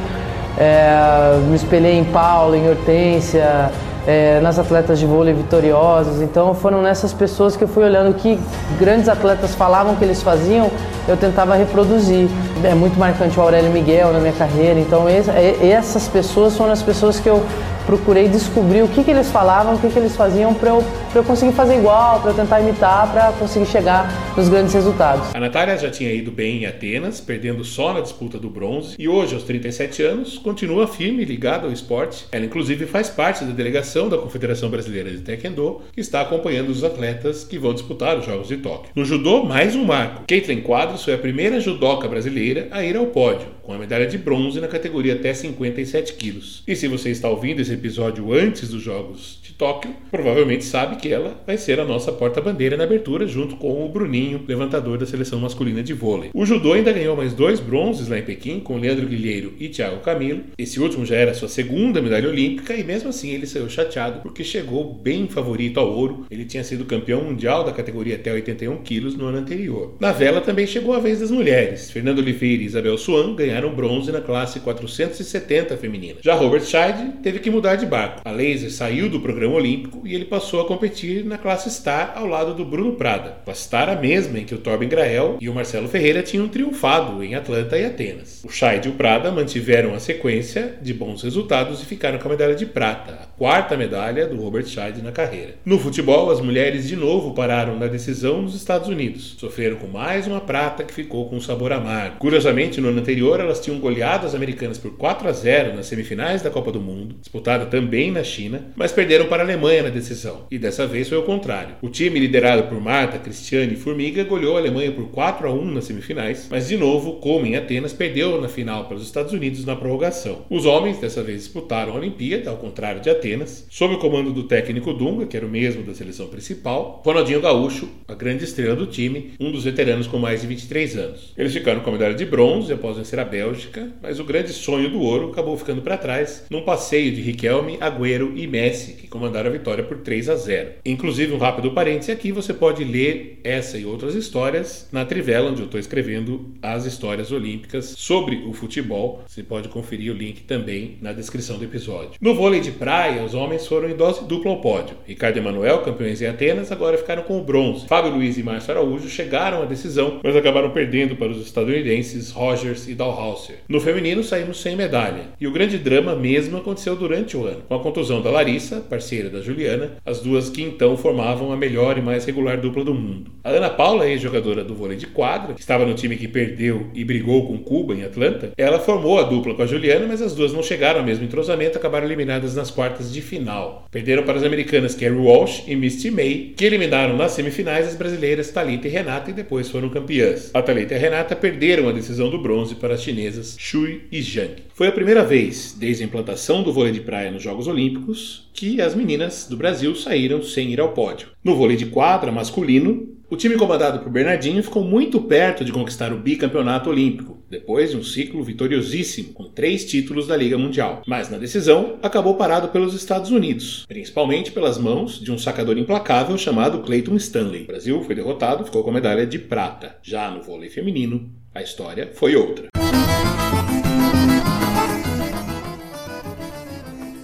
[0.58, 3.70] É, me espelhei em Paulo, em Hortência,
[4.08, 6.22] é, nas atletas de vôlei vitoriosas.
[6.22, 8.40] Então foram nessas pessoas que eu fui olhando que
[8.80, 10.72] grandes atletas falavam que eles faziam,
[11.08, 12.30] eu tentava reproduzir.
[12.64, 14.80] É muito marcante o Aurélio Miguel na minha carreira.
[14.80, 17.44] Então é, essas pessoas foram as pessoas que eu
[17.88, 20.84] procurei descobrir o que, que eles falavam, o que, que eles faziam para eu,
[21.16, 25.34] eu conseguir fazer igual, para eu tentar imitar, para conseguir chegar nos grandes resultados.
[25.34, 29.08] A Natália já tinha ido bem em Atenas, perdendo só na disputa do bronze, e
[29.08, 32.26] hoje, aos 37 anos, continua firme ligada ao esporte.
[32.30, 36.84] Ela, inclusive, faz parte da delegação da Confederação Brasileira de Taekwondo, que está acompanhando os
[36.84, 38.92] atletas que vão disputar os Jogos de Tóquio.
[38.94, 40.24] No judô, mais um marco.
[40.28, 44.18] Caitlin Quadros foi a primeira judoca brasileira a ir ao pódio, com a medalha de
[44.18, 46.64] bronze na categoria até 57 quilos.
[46.68, 51.10] E se você está ouvindo esse episódio antes dos Jogos de Tóquio, provavelmente sabe que
[51.10, 55.40] ela vai ser a nossa porta-bandeira na abertura, junto com o Bruninho, levantador da seleção
[55.40, 56.30] masculina de vôlei.
[56.34, 60.02] O judô ainda ganhou mais dois bronzes lá em Pequim, com Leandro Guilheiro e Thiago
[60.02, 60.44] Camilo.
[60.58, 64.44] Esse último já era sua segunda medalha olímpica e mesmo assim ele saiu chateado porque
[64.44, 66.26] chegou bem favorito ao ouro.
[66.30, 69.96] Ele tinha sido campeão mundial da categoria até 81 quilos no ano anterior.
[70.00, 71.92] Na vela também chegou a vez das mulheres.
[71.92, 76.20] Fernando Oliveira e Isabel Swan ganharam bronze na classe 470 feminina.
[76.22, 78.22] Já Robert Scheid teve que mudar mudar de barco.
[78.24, 82.26] A Laser saiu do programa olímpico e ele passou a competir na classe Star ao
[82.26, 83.40] lado do Bruno Prada.
[83.46, 87.22] A Star a mesma em que o Torben Grael e o Marcelo Ferreira tinham triunfado
[87.22, 88.42] em Atlanta e Atenas.
[88.46, 92.32] O Scheid e o Prada mantiveram a sequência de bons resultados e ficaram com a
[92.32, 95.56] medalha de prata, a quarta medalha do Robert Scheid na carreira.
[95.66, 99.36] No futebol, as mulheres de novo pararam na decisão nos Estados Unidos.
[99.38, 102.18] Sofreram com mais uma prata que ficou com um sabor amargo.
[102.18, 106.42] Curiosamente, no ano anterior, elas tinham goleado as americanas por 4 a 0 nas semifinais
[106.42, 110.46] da Copa do Mundo, disputadas também na China, mas perderam para a Alemanha na decisão.
[110.52, 111.76] E dessa vez foi o contrário.
[111.82, 115.66] O time liderado por Marta, Cristiane e Formiga goleou a Alemanha por 4 a 1
[115.66, 119.66] nas semifinais, mas de novo, como em Atenas, perdeu na final para os Estados Unidos
[119.66, 120.46] na prorrogação.
[120.50, 124.44] Os homens dessa vez disputaram a Olimpíada, ao contrário de Atenas, sob o comando do
[124.44, 128.86] técnico Dunga, que era o mesmo da seleção principal, Ronaldinho Gaúcho, a grande estrela do
[128.86, 131.34] time, um dos veteranos com mais de 23 anos.
[131.38, 134.90] Eles ficaram com a medalha de bronze após vencer a Bélgica, mas o grande sonho
[134.90, 139.08] do ouro acabou ficando para trás num passeio de Riquelme Riquelme, Agüero e Messi, que
[139.08, 140.48] comandaram a vitória por 3 a 0.
[140.48, 140.70] 0.
[140.86, 145.62] Inclusive, um rápido parêntese aqui, você pode ler essa e outras histórias na Trivela, onde
[145.62, 149.24] eu estou escrevendo as histórias olímpicas sobre o futebol.
[149.28, 152.12] Você pode conferir o link também na descrição do episódio.
[152.22, 154.96] No vôlei de praia, os homens foram em dose dupla ao pódio.
[155.06, 157.88] Ricardo Emanuel, campeões em Atenas, agora ficaram com o bronze.
[157.88, 162.88] Fábio Luiz e Márcio Araújo chegaram à decisão, mas acabaram perdendo para os estadunidenses Rogers
[162.88, 163.58] e Dalhauser.
[163.68, 165.26] No feminino, saímos sem medalha.
[165.40, 167.64] E o grande drama mesmo aconteceu durante o ano.
[167.68, 171.98] Com a contusão da Larissa, parceira da Juliana, as duas que então formavam a melhor
[171.98, 173.32] e mais regular dupla do mundo.
[173.44, 177.04] A Ana Paula, ex-jogadora do vôlei de quadra, que estava no time que perdeu e
[177.04, 180.54] brigou com Cuba em Atlanta, ela formou a dupla com a Juliana, mas as duas
[180.54, 183.88] não chegaram ao mesmo entrosamento, acabaram eliminadas nas quartas de final.
[183.92, 188.52] Perderam para as americanas Kerry Walsh e Misty May, que eliminaram nas semifinais as brasileiras
[188.52, 190.52] Talita e Renata e depois foram campeãs.
[190.54, 194.22] A Talita e a Renata perderam a decisão do bronze para as chinesas Shui e
[194.22, 194.56] Zhang.
[194.74, 198.82] Foi a primeira vez, desde a implantação do vôlei de praia nos Jogos Olímpicos, que
[198.82, 201.30] as meninas do Brasil saíram sem ir ao pódio.
[201.44, 206.14] No vôlei de quadra masculino, o time comandado por Bernardinho ficou muito perto de conquistar
[206.14, 211.02] o bicampeonato olímpico, depois de um ciclo vitoriosíssimo, com três títulos da Liga Mundial.
[211.06, 216.38] Mas na decisão, acabou parado pelos Estados Unidos, principalmente pelas mãos de um sacador implacável
[216.38, 217.64] chamado Clayton Stanley.
[217.64, 219.98] O Brasil foi derrotado, ficou com a medalha de prata.
[220.02, 222.70] Já no vôlei feminino, a história foi outra.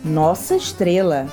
[0.04, 1.28] Nossa estrela.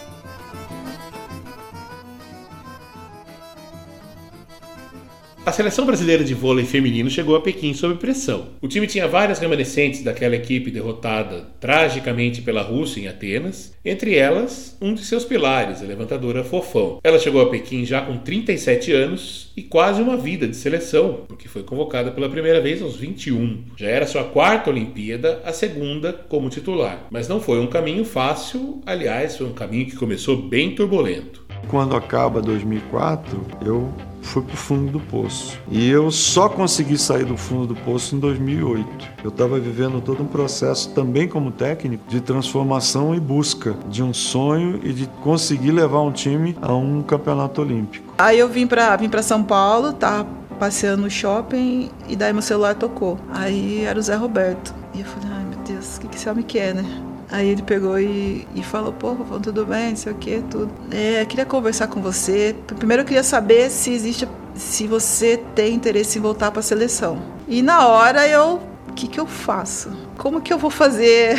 [5.50, 8.50] A seleção brasileira de vôlei feminino chegou a Pequim sob pressão.
[8.62, 14.78] O time tinha várias remanescentes daquela equipe derrotada tragicamente pela Rússia em Atenas, entre elas
[14.80, 17.00] um de seus pilares, a levantadora Fofão.
[17.02, 21.48] Ela chegou a Pequim já com 37 anos e quase uma vida de seleção, porque
[21.48, 23.64] foi convocada pela primeira vez aos 21.
[23.76, 27.08] Já era sua quarta Olimpíada, a segunda como titular.
[27.10, 31.44] Mas não foi um caminho fácil, aliás, foi um caminho que começou bem turbulento.
[31.66, 35.58] Quando acaba 2004, eu fui para o fundo do poço.
[35.70, 39.08] E eu só consegui sair do fundo do poço em 2008.
[39.22, 44.12] Eu estava vivendo todo um processo, também como técnico, de transformação e busca de um
[44.12, 48.14] sonho e de conseguir levar um time a um campeonato olímpico.
[48.18, 50.24] Aí eu vim para vim São Paulo, tá
[50.58, 53.18] passeando no shopping e daí meu celular tocou.
[53.32, 54.74] Aí era o Zé Roberto.
[54.94, 57.09] E eu falei, ai meu Deus, o que, que esse homem quer, né?
[57.30, 60.70] Aí ele pegou e, e falou, pô, tudo bem, sei o que, tudo.
[60.90, 62.56] É, queria conversar com você.
[62.76, 67.22] Primeiro eu queria saber se existe, se você tem interesse em voltar para a seleção.
[67.46, 69.90] E na hora eu, o que, que eu faço?
[70.18, 71.36] Como que eu vou fazer?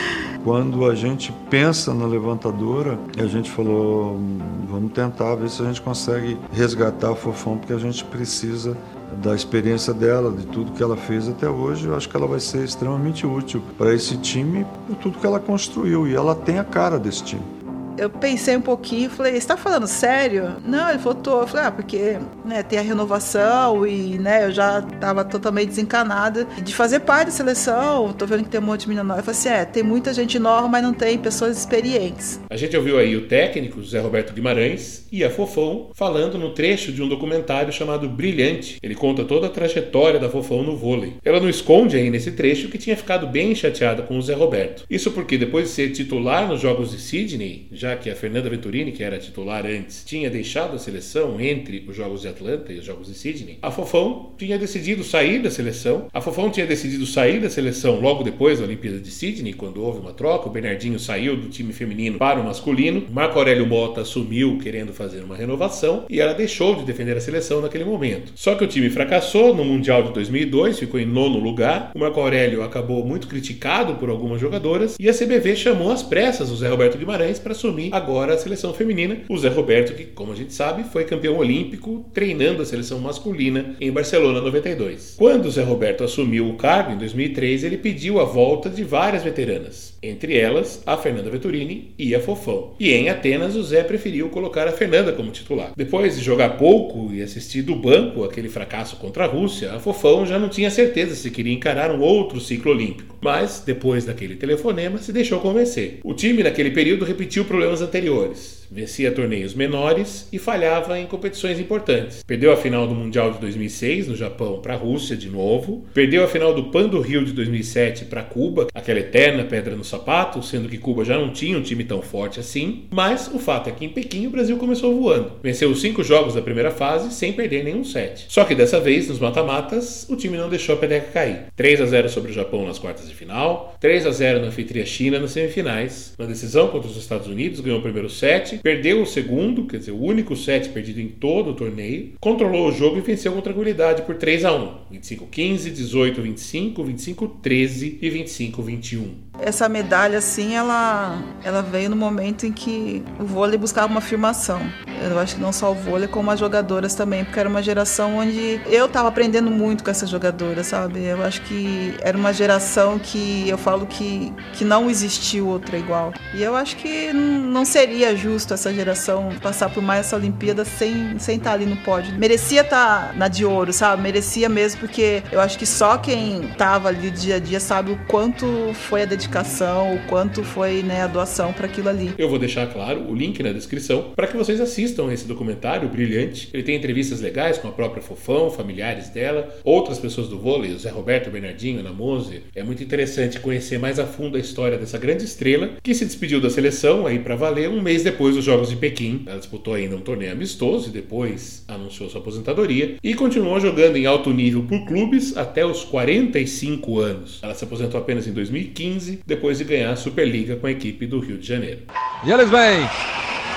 [0.42, 4.20] Quando a gente pensa na levantadora, a gente falou,
[4.68, 8.76] vamos tentar ver se a gente consegue resgatar o Fofão, porque a gente precisa
[9.14, 12.40] da experiência dela, de tudo que ela fez até hoje, eu acho que ela vai
[12.40, 16.06] ser extremamente útil para esse time por tudo que ela construiu.
[16.06, 17.63] E ela tem a cara desse time
[17.96, 20.56] eu pensei um pouquinho e falei, está falando sério?
[20.64, 21.40] Não, ele falou, tô.
[21.40, 26.46] Eu falei, ah, porque né, tem a renovação e né, eu já estava totalmente desencanada
[26.62, 28.12] de fazer parte da seleção.
[28.12, 29.20] Tô vendo que tem um monte de menina nova.
[29.20, 32.40] Eu falei assim, é, tem muita gente nova, mas não tem pessoas experientes.
[32.50, 36.92] A gente ouviu aí o técnico, José Roberto Guimarães, e a Fofão falando no trecho
[36.92, 38.78] de um documentário chamado Brilhante.
[38.82, 41.14] Ele conta toda a trajetória da Fofão no vôlei.
[41.24, 44.84] Ela não esconde aí nesse trecho que tinha ficado bem chateada com o Zé Roberto.
[44.90, 48.92] Isso porque depois de ser titular nos Jogos de Sydney, já que a Fernanda Venturini,
[48.92, 52.84] que era titular antes, tinha deixado a seleção entre os Jogos de Atlanta e os
[52.84, 56.06] Jogos de Sydney, a Fofão tinha decidido sair da seleção.
[56.12, 60.00] A Fofão tinha decidido sair da seleção logo depois da Olimpíada de Sydney, quando houve
[60.00, 60.48] uma troca.
[60.48, 63.04] O Bernardinho saiu do time feminino para o masculino.
[63.10, 67.60] Marco Aurélio Mota assumiu querendo fazer uma renovação e ela deixou de defender a seleção
[67.60, 68.32] naquele momento.
[68.34, 71.90] Só que o time fracassou no Mundial de 2002, ficou em nono lugar.
[71.94, 76.50] O Marco Aurélio acabou muito criticado por algumas jogadoras e a CBV chamou às pressas
[76.50, 79.18] o Zé Roberto Guimarães para assumir assumir agora a seleção feminina.
[79.28, 83.74] O Zé Roberto, que, como a gente sabe, foi campeão olímpico treinando a seleção masculina
[83.80, 85.14] em Barcelona 92.
[85.18, 89.22] Quando o Zé Roberto assumiu o cargo em 2003, ele pediu a volta de várias
[89.22, 92.74] veteranas, entre elas a Fernanda Vetturini e a Fofão.
[92.78, 95.72] E em Atenas, o Zé preferiu colocar a Fernanda como titular.
[95.76, 100.26] Depois de jogar pouco e assistir do banco aquele fracasso contra a Rússia, a Fofão
[100.26, 103.16] já não tinha certeza se queria encarar um outro ciclo olímpico.
[103.20, 106.00] Mas, depois daquele telefonema, se deixou convencer.
[106.04, 108.63] O time, naquele período, repetiu problemas anteriores.
[108.74, 112.24] Vencia torneios menores e falhava em competições importantes.
[112.26, 115.86] Perdeu a final do Mundial de 2006 no Japão para a Rússia de novo.
[115.94, 119.84] Perdeu a final do Pan do Rio de 2007 para Cuba, aquela eterna pedra no
[119.84, 122.86] sapato, sendo que Cuba já não tinha um time tão forte assim.
[122.90, 125.34] Mas o fato é que em Pequim o Brasil começou voando.
[125.40, 128.26] Venceu os cinco jogos da primeira fase sem perder nenhum set.
[128.28, 131.44] Só que dessa vez, nos mata-matas, o time não deixou a peteca cair.
[131.54, 134.84] 3 a 0 sobre o Japão nas quartas de final, 3 a 0 na anfitriã
[134.84, 136.12] China nas semifinais.
[136.18, 139.90] Na decisão contra os Estados Unidos, ganhou o primeiro set, perdeu o segundo, quer dizer,
[139.90, 144.00] o único set perdido em todo o torneio, controlou o jogo e venceu com tranquilidade
[144.02, 149.08] por 3 a 1 25-15, 18-25, 25-13 e 25-21.
[149.38, 154.60] Essa medalha, assim, ela, ela veio no momento em que o vôlei buscava uma afirmação.
[155.02, 158.18] Eu acho que não só o vôlei, como as jogadoras também, porque era uma geração
[158.18, 161.04] onde eu estava aprendendo muito com essas jogadoras, sabe?
[161.04, 166.12] Eu acho que era uma geração que eu falo que, que não existiu outra igual.
[166.32, 171.18] E eu acho que não seria justo essa geração passar por mais essa Olimpíada sem,
[171.18, 172.14] sem estar tá ali no pódio.
[172.16, 174.00] Merecia estar tá na de ouro, sabe?
[174.00, 177.98] Merecia mesmo, porque eu acho que só quem estava ali dia a dia sabe o
[178.06, 182.12] quanto foi a dedicação, o quanto foi né, a doação para aquilo ali.
[182.16, 186.48] Eu vou deixar, claro, o link na descrição para que vocês assistam esse documentário brilhante.
[186.52, 190.78] Ele tem entrevistas legais com a própria Fofão, familiares dela, outras pessoas do vôlei, o
[190.78, 192.42] Zé Roberto, Bernardinho, Ana Mose.
[192.54, 196.40] É muito interessante conhecer mais a fundo a história dessa grande estrela que se despediu
[196.40, 199.22] da seleção aí para valer um mês depois dos Jogos de Pequim.
[199.26, 204.06] Ela disputou ainda um torneio amistoso e depois anunciou sua aposentadoria e continuou jogando em
[204.06, 207.38] alto nível por clubes até os 45 anos.
[207.42, 211.20] Ela se aposentou apenas em 2015, depois de ganhar a Superliga com a equipe do
[211.20, 211.82] Rio de Janeiro.
[212.24, 212.88] E eles vêm!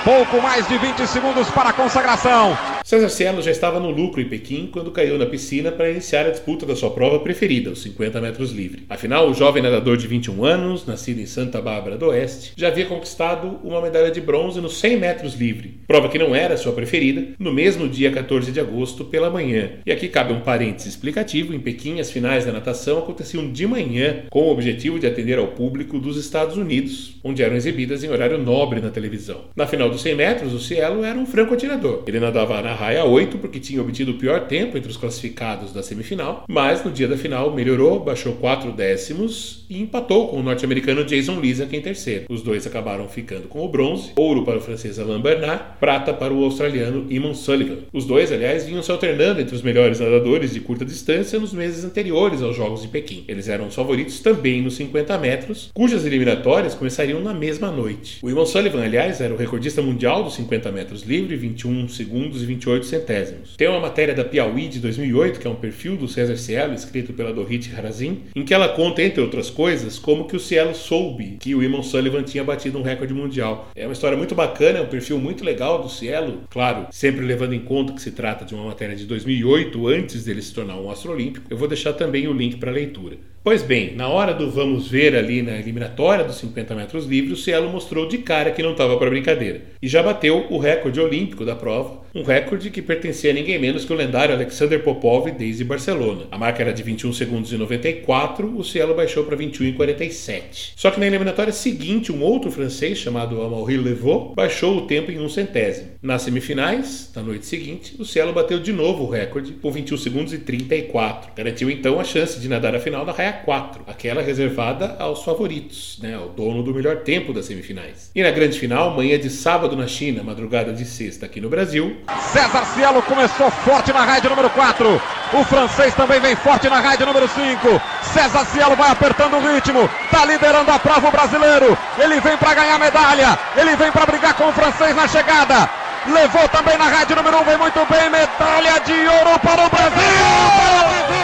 [0.04, 2.56] Pouco mais de 20 segundos para a consagração.
[2.88, 6.30] César Cielo já estava no lucro em Pequim quando caiu na piscina para iniciar a
[6.30, 8.86] disputa da sua prova preferida, os 50 metros livre.
[8.88, 12.86] Afinal, o jovem nadador de 21 anos, nascido em Santa Bárbara do Oeste, já havia
[12.86, 17.34] conquistado uma medalha de bronze nos 100 metros livre, prova que não era sua preferida,
[17.38, 19.72] no mesmo dia 14 de agosto pela manhã.
[19.84, 24.22] E aqui cabe um parênteses explicativo: em Pequim, as finais da natação aconteciam de manhã,
[24.30, 28.38] com o objetivo de atender ao público dos Estados Unidos, onde eram exibidas em horário
[28.38, 29.42] nobre na televisão.
[29.54, 32.04] Na final dos 100 metros, o Cielo era um franco atirador.
[32.06, 35.82] Ele nadava na raia 8 porque tinha obtido o pior tempo entre os classificados da
[35.82, 41.04] semifinal, mas no dia da final melhorou, baixou 4 décimos e empatou com o norte-americano
[41.04, 42.26] Jason Lizak em terceiro.
[42.28, 46.32] Os dois acabaram ficando com o bronze, ouro para o francês Alain Bernard, prata para
[46.32, 47.78] o australiano Eamon Sullivan.
[47.92, 51.84] Os dois, aliás, vinham se alternando entre os melhores nadadores de curta distância nos meses
[51.84, 53.24] anteriores aos Jogos de Pequim.
[53.26, 58.20] Eles eram os favoritos também nos 50 metros, cujas eliminatórias começariam na mesma noite.
[58.22, 62.46] O Eamon Sullivan, aliás, era o recordista mundial dos 50 metros livre, 21 segundos e
[62.46, 63.56] 28 centésimos.
[63.56, 67.12] Tem uma matéria da Piauí de 2008, que é um perfil do César Cielo, escrito
[67.12, 71.36] pela Dorit Harazin, em que ela conta, entre outras coisas, como que o Cielo soube
[71.40, 73.70] que o Eamon Sullivan tinha batido um recorde mundial.
[73.74, 77.54] É uma história muito bacana, é um perfil muito legal do Cielo, claro, sempre levando
[77.54, 80.90] em conta que se trata de uma matéria de 2008, antes dele se tornar um
[80.90, 81.46] astro olímpico.
[81.50, 83.16] Eu vou deixar também o link para leitura.
[83.42, 87.42] Pois bem, na hora do vamos ver ali na eliminatória dos 50 metros livres, o
[87.42, 91.44] Cielo mostrou de cara que não estava para brincadeira e já bateu o recorde olímpico
[91.44, 95.64] da prova, um recorde que pertencia a ninguém menos que o lendário Alexander Popov desde
[95.64, 96.26] Barcelona.
[96.30, 100.72] A marca era de 21 segundos e 94, o Cielo baixou para 21 e 47.
[100.76, 105.20] Só que na eliminatória seguinte, um outro francês chamado Amaury Levaux baixou o tempo em
[105.20, 105.90] um centésimo.
[106.02, 110.32] Nas semifinais, na noite seguinte, o Cielo bateu de novo o recorde com 21 segundos
[110.32, 111.32] e 34.
[111.36, 115.98] Garantiu então a chance de nadar a final da raia 4, aquela reservada aos favoritos,
[116.02, 118.10] né, ao dono do melhor tempo das semifinais.
[118.14, 121.98] E na grande final, manhã de sábado na China, madrugada de sexta aqui no Brasil.
[122.32, 125.02] César Cielo começou forte na raia número 4.
[125.34, 127.80] O francês também vem forte na raia número 5.
[128.02, 131.76] César Cielo vai apertando o ritmo, tá liderando a prova o brasileiro.
[131.98, 135.68] Ele vem para ganhar medalha, ele vem para brigar com o francês na chegada.
[136.06, 139.68] Levou também na rádio número 1, um, vem muito bem, medalha de ouro para o
[139.68, 139.90] Brasil!
[139.90, 141.17] Para o Brasil!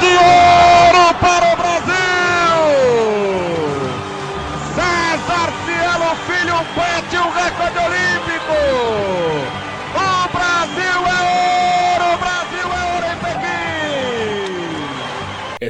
[0.00, 1.99] De ouro para o Brasil!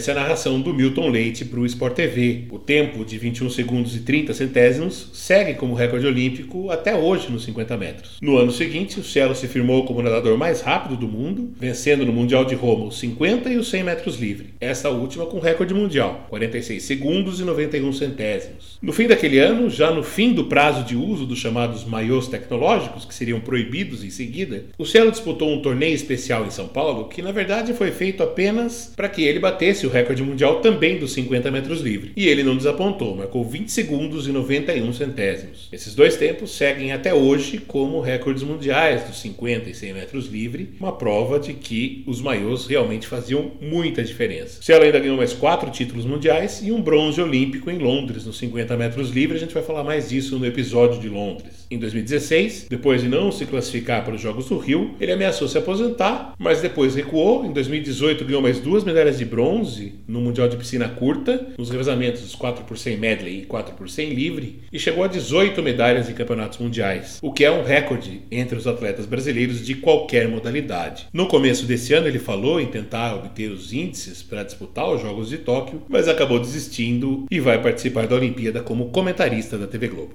[0.00, 2.44] Essa é a narração do Milton Leite para o Sport TV.
[2.50, 7.44] O tempo de 21 segundos e 30 centésimos segue como recorde olímpico até hoje nos
[7.44, 8.16] 50 metros.
[8.22, 12.06] No ano seguinte, o Cielo se firmou como o nadador mais rápido do mundo, vencendo
[12.06, 14.54] no Mundial de Roma os 50 e os 100 metros livre.
[14.58, 18.78] Essa última com recorde mundial, 46 segundos e 91 centésimos.
[18.80, 23.04] No fim daquele ano, já no fim do prazo de uso dos chamados maiôs tecnológicos,
[23.04, 27.20] que seriam proibidos em seguida, o Cielo disputou um torneio especial em São Paulo que
[27.20, 31.50] na verdade foi feito apenas para que ele batesse o recorde mundial também dos 50
[31.50, 32.12] metros livre.
[32.16, 35.68] E ele não desapontou, marcou 20 segundos e 91 centésimos.
[35.72, 40.70] Esses dois tempos seguem até hoje como recordes mundiais dos 50 e 100 metros livre,
[40.80, 44.62] uma prova de que os maiôs realmente faziam muita diferença.
[44.62, 48.38] Se ela ainda ganhou mais quatro títulos mundiais e um bronze olímpico em Londres nos
[48.38, 51.59] 50 metros livre, a gente vai falar mais disso no episódio de Londres.
[51.70, 55.56] Em 2016, depois de não se classificar para os Jogos do Rio, ele ameaçou se
[55.56, 57.46] aposentar, mas depois recuou.
[57.46, 62.34] Em 2018 ganhou mais duas medalhas de bronze no Mundial de Piscina Curta, nos revezamentos
[62.34, 66.12] 4 por 100 medley e 4 por 100 livre, e chegou a 18 medalhas em
[66.12, 71.06] campeonatos mundiais, o que é um recorde entre os atletas brasileiros de qualquer modalidade.
[71.12, 75.28] No começo desse ano ele falou em tentar obter os índices para disputar os Jogos
[75.28, 80.14] de Tóquio, mas acabou desistindo e vai participar da Olimpíada como comentarista da TV Globo.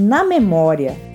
[0.00, 1.09] Na memória.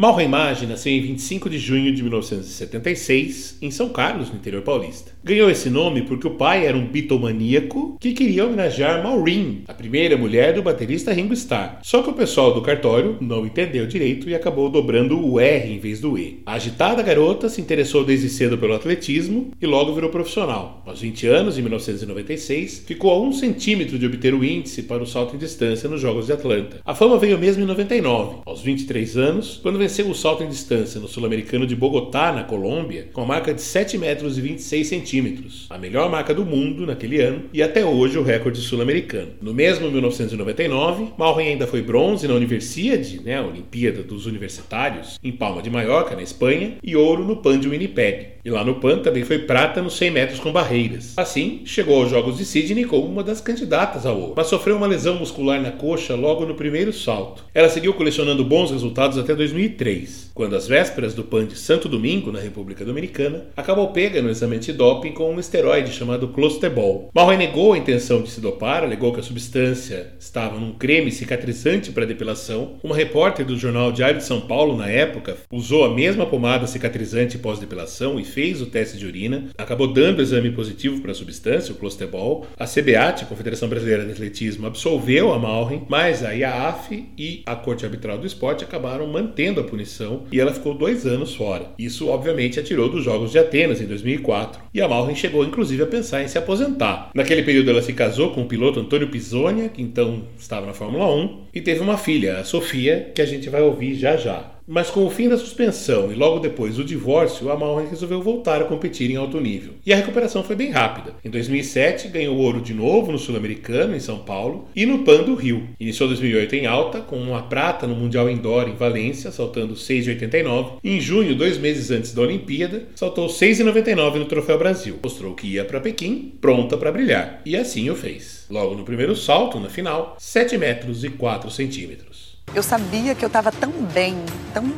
[0.00, 5.12] Malremage nasceu em 25 de junho de 1976, em São Carlos, no interior paulista.
[5.22, 10.16] Ganhou esse nome porque o pai era um bitomaníaco que queria homenagear Maureen, a primeira
[10.16, 11.80] mulher do baterista Ringo Starr.
[11.82, 15.78] Só que o pessoal do cartório não entendeu direito e acabou dobrando o R em
[15.78, 16.40] vez do E.
[16.46, 20.82] A agitada garota se interessou desde cedo pelo atletismo e logo virou profissional.
[20.86, 25.06] Aos 20 anos, em 1996, ficou a um centímetro de obter o índice para o
[25.06, 26.80] salto em distância nos Jogos de Atlanta.
[26.86, 31.00] A fama veio mesmo em 99, aos 23 anos, quando venceu o salto em distância
[31.00, 35.66] no Sul-Americano de Bogotá, na Colômbia, com a marca de 7 metros e 26 centímetros,
[35.68, 39.32] a melhor marca do mundo naquele ano e até hoje o recorde sul-americano.
[39.42, 45.32] No mesmo 1999, Malren ainda foi bronze na Universiade, né, a Olimpíada dos Universitários, em
[45.32, 48.39] Palma de Mallorca, na Espanha, e ouro no Pan de Winnipeg.
[48.44, 51.12] E lá no PAN também foi prata nos 100 metros com barreiras.
[51.16, 54.86] Assim, chegou aos Jogos de Sydney como uma das candidatas ao ouro, mas sofreu uma
[54.86, 57.44] lesão muscular na coxa logo no primeiro salto.
[57.54, 62.32] Ela seguiu colecionando bons resultados até 2003, quando às vésperas do PAN de Santo Domingo,
[62.32, 67.10] na República Dominicana, acabou pega no exame antidoping com um esteroide chamado Clostebol.
[67.14, 71.92] Mal negou a intenção de se dopar, alegou que a substância estava num creme cicatrizante
[71.92, 72.76] para depilação.
[72.82, 77.38] Uma repórter do jornal Diário de São Paulo, na época, usou a mesma pomada cicatrizante
[77.38, 81.76] pós-depilação e fez o teste de urina, acabou dando exame positivo para a substância, o
[81.76, 82.46] clostebol.
[82.58, 87.56] A CBAT, a Confederação Brasileira de Atletismo, absolveu a Malren, mas a IAAF e a
[87.56, 91.70] Corte Arbitral do Esporte acabaram mantendo a punição e ela ficou dois anos fora.
[91.78, 95.82] Isso, obviamente, a tirou dos Jogos de Atenas em 2004 e a Malren chegou, inclusive,
[95.82, 97.10] a pensar em se aposentar.
[97.14, 101.12] Naquele período, ela se casou com o piloto Antônio Pisonia, que então estava na Fórmula
[101.14, 104.59] 1, e teve uma filha, a Sofia, que a gente vai ouvir já já.
[104.72, 108.62] Mas com o fim da suspensão e logo depois o divórcio, a Malren resolveu voltar
[108.62, 109.72] a competir em alto nível.
[109.84, 111.16] E a recuperação foi bem rápida.
[111.24, 115.34] Em 2007, ganhou ouro de novo no Sul-Americano, em São Paulo, e no PAN do
[115.34, 115.68] Rio.
[115.80, 120.78] Iniciou 2008 em alta, com uma prata no Mundial Indoor em Valência, saltando 6,89.
[120.84, 125.00] E em junho, dois meses antes da Olimpíada, saltou 6,99 no Troféu Brasil.
[125.02, 127.42] Mostrou que ia para Pequim, pronta para brilhar.
[127.44, 128.46] E assim o fez.
[128.48, 132.09] Logo no primeiro salto, na final, 7 metros e 4 centímetros.
[132.52, 134.72] Eu sabia que eu estava tão bem, tão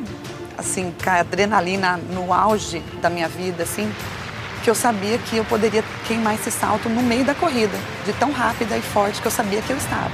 [0.59, 3.91] assim, com a adrenalina no auge da minha vida, assim,
[4.63, 8.31] que eu sabia que eu poderia queimar esse salto no meio da corrida, de tão
[8.31, 10.11] rápida e forte que eu sabia que eu estava.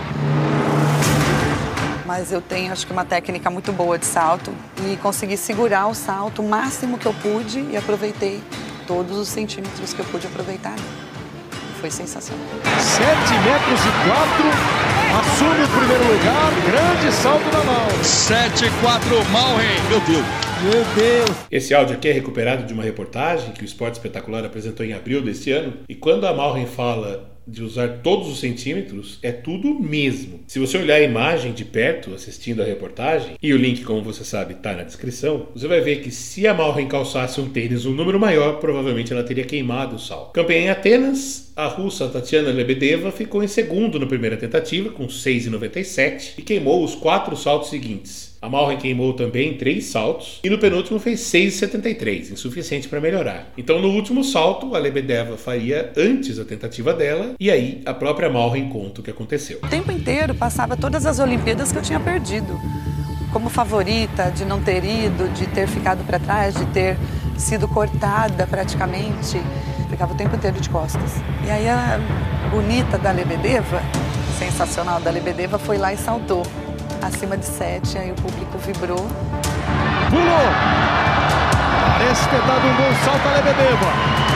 [2.06, 4.54] Mas eu tenho, acho que, uma técnica muito boa de salto
[4.86, 8.42] e consegui segurar o salto o máximo que eu pude e aproveitei
[8.86, 10.76] todos os centímetros que eu pude aproveitar.
[11.80, 12.44] Foi sensacional.
[12.64, 14.50] 7 metros e 4,
[15.20, 17.86] assume o primeiro lugar, grande salto da mão.
[18.02, 20.24] 7-4 Malren, meu Deus.
[20.62, 21.38] Meu Deus.
[21.52, 25.22] Esse áudio aqui é recuperado de uma reportagem que o Esporte Espetacular apresentou em abril
[25.22, 25.74] deste ano.
[25.88, 30.40] E quando a Malren fala de usar todos os centímetros, é tudo mesmo.
[30.48, 34.24] Se você olhar a imagem de perto, assistindo a reportagem, e o link, como você
[34.24, 37.94] sabe, está na descrição, você vai ver que se a Malren calçasse um tênis um
[37.94, 40.30] número maior, provavelmente ela teria queimado o sal.
[40.34, 46.34] Campeã em Atenas, a russa Tatiana Lebedeva ficou em segundo na primeira tentativa, com 6,97,
[46.36, 48.27] e queimou os quatro saltos seguintes.
[48.40, 53.48] A Malren queimou também três saltos e no penúltimo fez 6,73, insuficiente para melhorar.
[53.58, 58.30] Então no último salto, a Lebedeva faria antes a tentativa dela e aí a própria
[58.30, 59.58] Malren conta o que aconteceu.
[59.64, 62.56] O tempo inteiro passava todas as Olimpíadas que eu tinha perdido.
[63.32, 66.96] Como favorita, de não ter ido, de ter ficado para trás, de ter
[67.36, 69.42] sido cortada praticamente.
[69.90, 71.10] Ficava o tempo inteiro de costas.
[71.44, 71.98] E aí a
[72.52, 73.82] bonita da Lebedeva,
[74.38, 76.44] sensacional da Lebedeva, foi lá e saltou
[77.02, 79.06] acima de 7, aí o público vibrou.
[80.10, 80.48] Pulou!
[81.92, 84.28] Parece ter dado um bom salto a Lebedeva.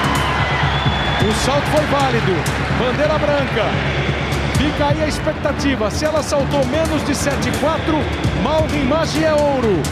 [1.29, 2.33] O salto foi válido.
[2.79, 3.65] Bandeira branca.
[4.57, 5.91] Fica aí a expectativa.
[5.91, 9.83] Se ela saltou menos de 7,4, Malvin Maggi é ouro.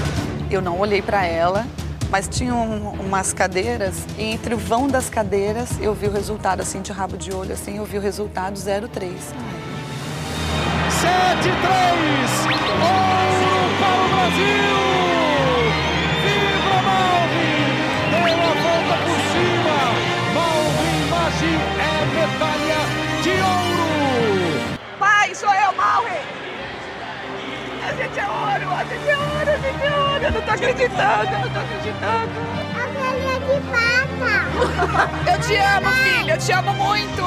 [0.50, 1.66] Eu não olhei para ela,
[2.10, 6.60] mas tinha um, umas cadeiras e entre o vão das cadeiras eu vi o resultado
[6.60, 9.12] assim de rabo de olho assim, eu vi o resultado 0,3.
[10.90, 12.50] 7 3
[12.82, 14.76] ouro para o Brasil.
[16.24, 17.70] Vibra Malvin
[18.10, 18.26] deu
[18.62, 19.78] volta por cima.
[20.34, 22.82] Malvin Maggi é medalha
[23.22, 23.90] de ouro.
[24.98, 26.24] Pai, sou eu, Malvin.
[27.86, 30.22] A gente é ouro, a gente é ouro, a gente é ouro.
[30.24, 32.32] Eu não tô acreditando, eu não tô acreditando.
[32.74, 34.00] A galinha de pata.
[35.30, 37.22] Eu te amo, filha, eu te amo muito.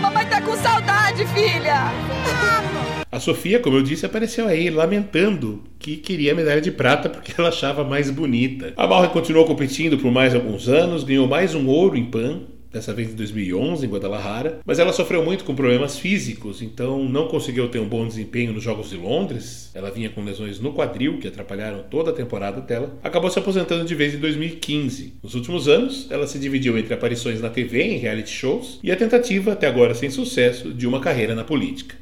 [0.00, 1.82] Mamãe tá com saudade, filha.
[2.26, 7.08] Eu a Sofia, como eu disse, apareceu aí lamentando que queria a medalha de prata
[7.08, 8.72] porque ela achava mais bonita.
[8.76, 12.40] A Bauer continuou competindo por mais alguns anos, ganhou mais um ouro em Pan,
[12.72, 17.28] dessa vez em 2011 em Guadalajara, mas ela sofreu muito com problemas físicos, então não
[17.28, 19.70] conseguiu ter um bom desempenho nos Jogos de Londres.
[19.74, 22.98] Ela vinha com lesões no quadril que atrapalharam toda a temporada dela.
[23.00, 25.18] Acabou se aposentando de vez em 2015.
[25.22, 28.96] Nos últimos anos, ela se dividiu entre aparições na TV em reality shows e a
[28.96, 31.94] tentativa, até agora sem sucesso, de uma carreira na política.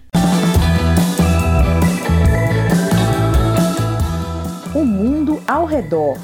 [4.74, 6.18] O mundo ao redor.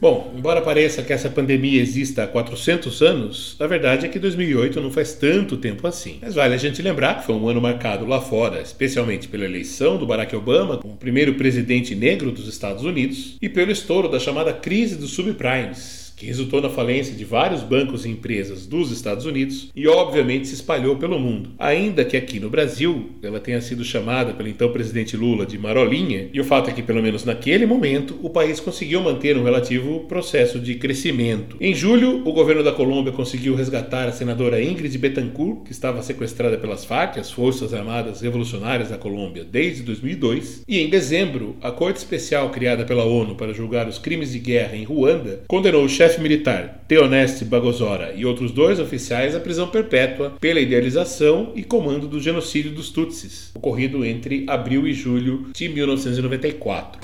[0.00, 4.80] Bom, embora pareça que essa pandemia exista há 400 anos, a verdade é que 2008
[4.80, 6.18] não faz tanto tempo assim.
[6.22, 9.98] Mas vale a gente lembrar que foi um ano marcado lá fora, especialmente pela eleição
[9.98, 14.54] do Barack Obama como primeiro presidente negro dos Estados Unidos e pelo estouro da chamada
[14.54, 19.70] crise dos subprimes, que resultou na falência de vários bancos e empresas dos Estados Unidos
[19.76, 21.50] e, obviamente, se espalhou pelo mundo.
[21.58, 26.30] Ainda que aqui no Brasil ela tenha sido chamada pelo então presidente Lula de Marolinha,
[26.32, 30.00] e o fato é que, pelo menos naquele momento, o país conseguiu manter um relativo
[30.08, 31.56] processo de crescimento.
[31.60, 36.56] Em julho, o governo da Colômbia conseguiu resgatar a senadora Ingrid Betancourt, que estava sequestrada
[36.56, 41.98] pelas FARC, as Forças Armadas Revolucionárias da Colômbia, desde 2002, e em dezembro, a Corte
[41.98, 46.13] Especial criada pela ONU para julgar os crimes de guerra em Ruanda condenou o chefe
[46.20, 52.20] militar Theoneste Bagosora e outros dois oficiais à prisão perpétua pela idealização e comando do
[52.20, 57.00] genocídio dos Tutsis, ocorrido entre abril e julho de 1994.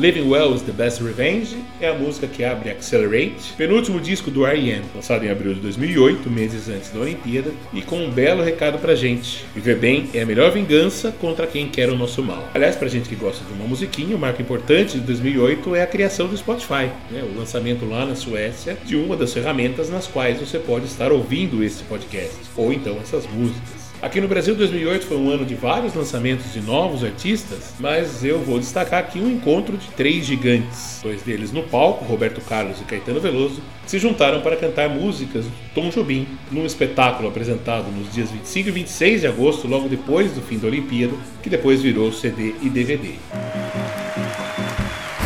[0.00, 4.46] Living Well is the Best Revenge é a música que abre Accelerate, penúltimo disco do
[4.46, 8.78] R.E.M., lançado em abril de 2008, meses antes da Olimpíada, e com um belo recado
[8.78, 9.44] pra gente.
[9.54, 12.48] Viver bem é a melhor vingança contra quem quer o nosso mal.
[12.54, 15.86] Aliás, pra gente que gosta de uma musiquinha, o marco importante de 2008 é a
[15.86, 17.22] criação do Spotify, né?
[17.22, 21.62] o lançamento lá na Suécia de uma das ferramentas nas quais você pode estar ouvindo
[21.62, 23.79] esse podcast, ou então essas músicas.
[24.02, 28.38] Aqui no Brasil, 2008 foi um ano de vários lançamentos de novos artistas, mas eu
[28.38, 31.00] vou destacar aqui um encontro de três gigantes.
[31.02, 35.52] Dois deles no palco, Roberto Carlos e Caetano Veloso, se juntaram para cantar músicas do
[35.74, 40.40] Tom Jobim num espetáculo apresentado nos dias 25 e 26 de agosto, logo depois do
[40.40, 43.16] fim da Olimpíada, que depois virou CD e DVD.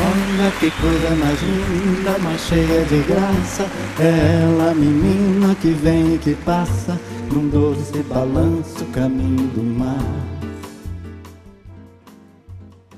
[0.00, 3.70] Olha que coisa mais linda, mais cheia de graça.
[4.00, 6.98] É ela, menina que vem e que passa
[7.32, 10.34] num doce balanço, caminho do mar.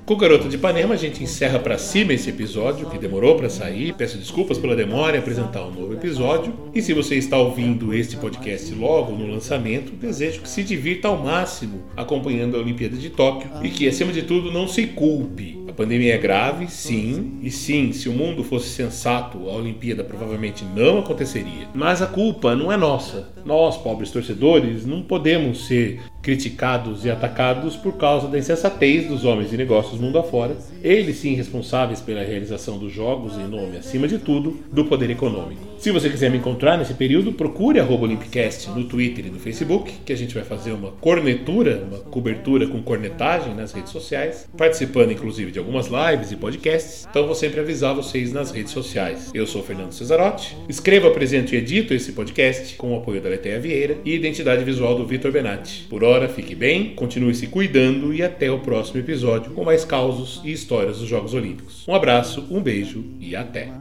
[0.07, 3.49] Com o Garoto de Ipanema, a gente encerra para cima esse episódio que demorou para
[3.49, 3.93] sair.
[3.93, 6.53] Peço desculpas pela demora em apresentar um novo episódio.
[6.73, 11.17] E se você está ouvindo este podcast logo no lançamento, desejo que se divirta ao
[11.17, 15.66] máximo acompanhando a Olimpíada de Tóquio e que, acima de tudo, não se culpe.
[15.77, 20.97] Pandemia é grave, sim, e sim, se o mundo fosse sensato, a Olimpíada provavelmente não
[20.97, 21.67] aconteceria.
[21.71, 23.29] Mas a culpa não é nossa.
[23.45, 29.49] Nós, pobres torcedores, não podemos ser criticados e atacados por causa da insensatez dos homens
[29.49, 34.17] de negócios mundo afora, eles sim responsáveis pela realização dos jogos em nome, acima de
[34.17, 35.67] tudo, do poder econômico.
[35.77, 40.11] Se você quiser me encontrar nesse período, procure Olympicast no Twitter e no Facebook, que
[40.11, 45.51] a gente vai fazer uma cornetura, uma cobertura com cornetagem nas redes sociais, participando inclusive
[45.51, 49.29] de algumas lives e podcasts, então vou sempre avisar vocês nas redes sociais.
[49.33, 53.59] Eu sou Fernando Cesarotti, escrevo, apresento e edito esse podcast com o apoio da Letéia
[53.59, 55.85] Vieira e identidade visual do Vitor Benatti.
[55.89, 60.41] Por hora, fique bem, continue se cuidando e até o próximo episódio com mais causos
[60.43, 61.83] e histórias dos Jogos Olímpicos.
[61.87, 63.71] Um abraço, um beijo e até!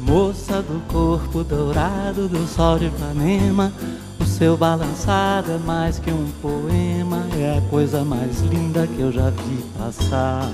[0.00, 3.72] Moça do corpo dourado do sol de Ipanema
[4.20, 9.10] O seu balançado é mais que um poema É a coisa mais linda que eu
[9.10, 10.48] já vi passar